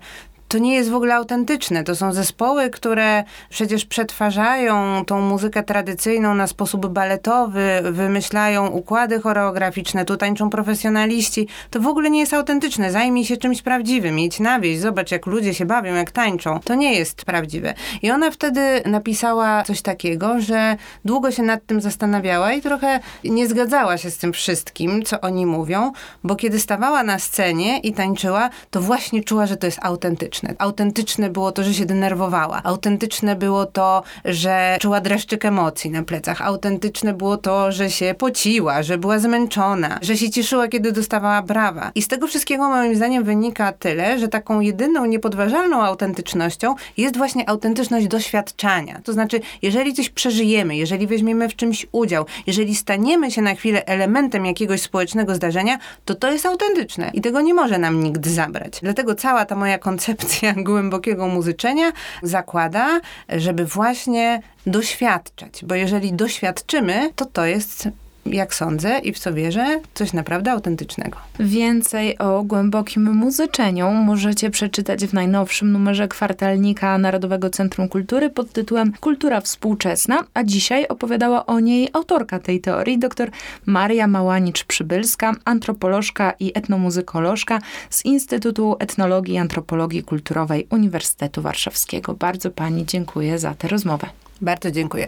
to 0.51 0.57
nie 0.57 0.75
jest 0.75 0.89
w 0.89 0.95
ogóle 0.95 1.15
autentyczne. 1.15 1.83
To 1.83 1.95
są 1.95 2.13
zespoły, 2.13 2.69
które 2.69 3.23
przecież 3.49 3.85
przetwarzają 3.85 5.05
tą 5.05 5.21
muzykę 5.21 5.63
tradycyjną 5.63 6.35
na 6.35 6.47
sposób 6.47 6.87
baletowy, 6.87 7.81
wymyślają 7.91 8.67
układy 8.67 9.19
choreograficzne, 9.19 10.05
tu 10.05 10.17
tańczą 10.17 10.49
profesjonaliści. 10.49 11.47
To 11.69 11.79
w 11.79 11.87
ogóle 11.87 12.09
nie 12.09 12.19
jest 12.19 12.33
autentyczne. 12.33 12.91
Zajmij 12.91 13.25
się 13.25 13.37
czymś 13.37 13.61
prawdziwym, 13.61 14.19
idź 14.19 14.39
na 14.39 14.59
wieś, 14.59 14.79
zobacz 14.79 15.11
jak 15.11 15.25
ludzie 15.25 15.53
się 15.53 15.65
bawią, 15.65 15.93
jak 15.93 16.11
tańczą. 16.11 16.59
To 16.59 16.75
nie 16.75 16.93
jest 16.93 17.25
prawdziwe. 17.25 17.73
I 18.01 18.11
ona 18.11 18.31
wtedy 18.31 18.81
napisała 18.85 19.63
coś 19.63 19.81
takiego, 19.81 20.41
że 20.41 20.75
długo 21.05 21.31
się 21.31 21.43
nad 21.43 21.65
tym 21.65 21.81
zastanawiała 21.81 22.53
i 22.53 22.61
trochę 22.61 22.99
nie 23.23 23.47
zgadzała 23.47 23.97
się 23.97 24.11
z 24.11 24.17
tym 24.17 24.33
wszystkim, 24.33 25.03
co 25.03 25.21
oni 25.21 25.45
mówią, 25.45 25.91
bo 26.23 26.35
kiedy 26.35 26.59
stawała 26.59 27.03
na 27.03 27.19
scenie 27.19 27.79
i 27.79 27.93
tańczyła, 27.93 28.49
to 28.71 28.81
właśnie 28.81 29.23
czuła, 29.23 29.45
że 29.45 29.57
to 29.57 29.65
jest 29.65 29.79
autentyczne 29.81 30.40
autentyczne. 30.41 30.71
Autentyczne 30.81 31.29
było 31.29 31.51
to, 31.51 31.63
że 31.63 31.73
się 31.73 31.85
denerwowała. 31.85 32.61
Autentyczne 32.63 33.35
było 33.35 33.65
to, 33.65 34.03
że 34.25 34.77
czuła 34.79 35.01
dreszczyk 35.01 35.45
emocji 35.45 35.91
na 35.91 36.03
plecach. 36.03 36.41
Autentyczne 36.41 37.13
było 37.13 37.37
to, 37.37 37.71
że 37.71 37.89
się 37.89 38.15
pociła, 38.17 38.83
że 38.83 38.97
była 38.97 39.19
zmęczona, 39.19 39.99
że 40.01 40.17
się 40.17 40.29
cieszyła, 40.29 40.67
kiedy 40.67 40.91
dostawała 40.91 41.41
brawa. 41.41 41.91
I 41.95 42.01
z 42.01 42.07
tego 42.07 42.27
wszystkiego 42.27 42.69
moim 42.69 42.95
zdaniem 42.95 43.23
wynika 43.23 43.73
tyle, 43.73 44.19
że 44.19 44.27
taką 44.27 44.59
jedyną 44.59 45.05
niepodważalną 45.05 45.83
autentycznością 45.83 46.75
jest 46.97 47.17
właśnie 47.17 47.49
autentyczność 47.49 48.07
doświadczania. 48.07 49.01
To 49.03 49.13
znaczy, 49.13 49.39
jeżeli 49.61 49.93
coś 49.93 50.09
przeżyjemy, 50.09 50.75
jeżeli 50.75 51.07
weźmiemy 51.07 51.49
w 51.49 51.55
czymś 51.55 51.87
udział, 51.91 52.25
jeżeli 52.47 52.75
staniemy 52.75 53.31
się 53.31 53.41
na 53.41 53.55
chwilę 53.55 53.85
elementem 53.85 54.45
jakiegoś 54.45 54.81
społecznego 54.81 55.35
zdarzenia, 55.35 55.77
to 56.05 56.15
to 56.15 56.31
jest 56.31 56.45
autentyczne 56.45 57.11
i 57.13 57.21
tego 57.21 57.41
nie 57.41 57.53
może 57.53 57.77
nam 57.77 58.03
nikt 58.03 58.27
zabrać. 58.27 58.79
Dlatego 58.81 59.15
cała 59.15 59.45
ta 59.45 59.55
moja 59.55 59.77
koncepcja 59.77 60.30
głębokiego 60.57 61.27
muzyczenia 61.27 61.91
zakłada, 62.23 63.01
żeby 63.29 63.65
właśnie 63.65 64.41
doświadczać, 64.65 65.65
bo 65.65 65.75
jeżeli 65.75 66.13
doświadczymy, 66.13 67.09
to 67.15 67.25
to 67.25 67.45
jest 67.45 67.89
jak 68.25 68.55
sądzę 68.55 68.99
i 68.99 69.13
w 69.13 69.19
co 69.19 69.33
wierzę, 69.33 69.79
coś 69.93 70.13
naprawdę 70.13 70.51
autentycznego. 70.51 71.17
Więcej 71.39 72.17
o 72.17 72.43
głębokim 72.43 73.13
muzyczeniu 73.13 73.91
możecie 73.91 74.49
przeczytać 74.49 75.05
w 75.05 75.13
najnowszym 75.13 75.71
numerze 75.71 76.07
kwartalnika 76.07 76.97
Narodowego 76.97 77.49
Centrum 77.49 77.89
Kultury 77.89 78.29
pod 78.29 78.51
tytułem 78.51 78.93
Kultura 78.99 79.41
współczesna, 79.41 80.23
a 80.33 80.43
dzisiaj 80.43 80.87
opowiadała 80.87 81.45
o 81.45 81.59
niej 81.59 81.89
autorka 81.93 82.39
tej 82.39 82.61
teorii, 82.61 82.99
dr 82.99 83.31
Maria 83.65 84.07
Małanicz-Przybylska, 84.07 85.33
antropolożka 85.45 86.33
i 86.39 86.51
etnomuzykolożka 86.55 87.59
z 87.89 88.05
Instytutu 88.05 88.75
Etnologii 88.79 89.33
i 89.33 89.37
Antropologii 89.37 90.03
Kulturowej 90.03 90.67
Uniwersytetu 90.69 91.41
Warszawskiego. 91.41 92.13
Bardzo 92.13 92.51
Pani 92.51 92.85
dziękuję 92.85 93.39
za 93.39 93.53
tę 93.53 93.67
rozmowę. 93.67 94.07
Bardzo 94.41 94.71
dziękuję. 94.71 95.07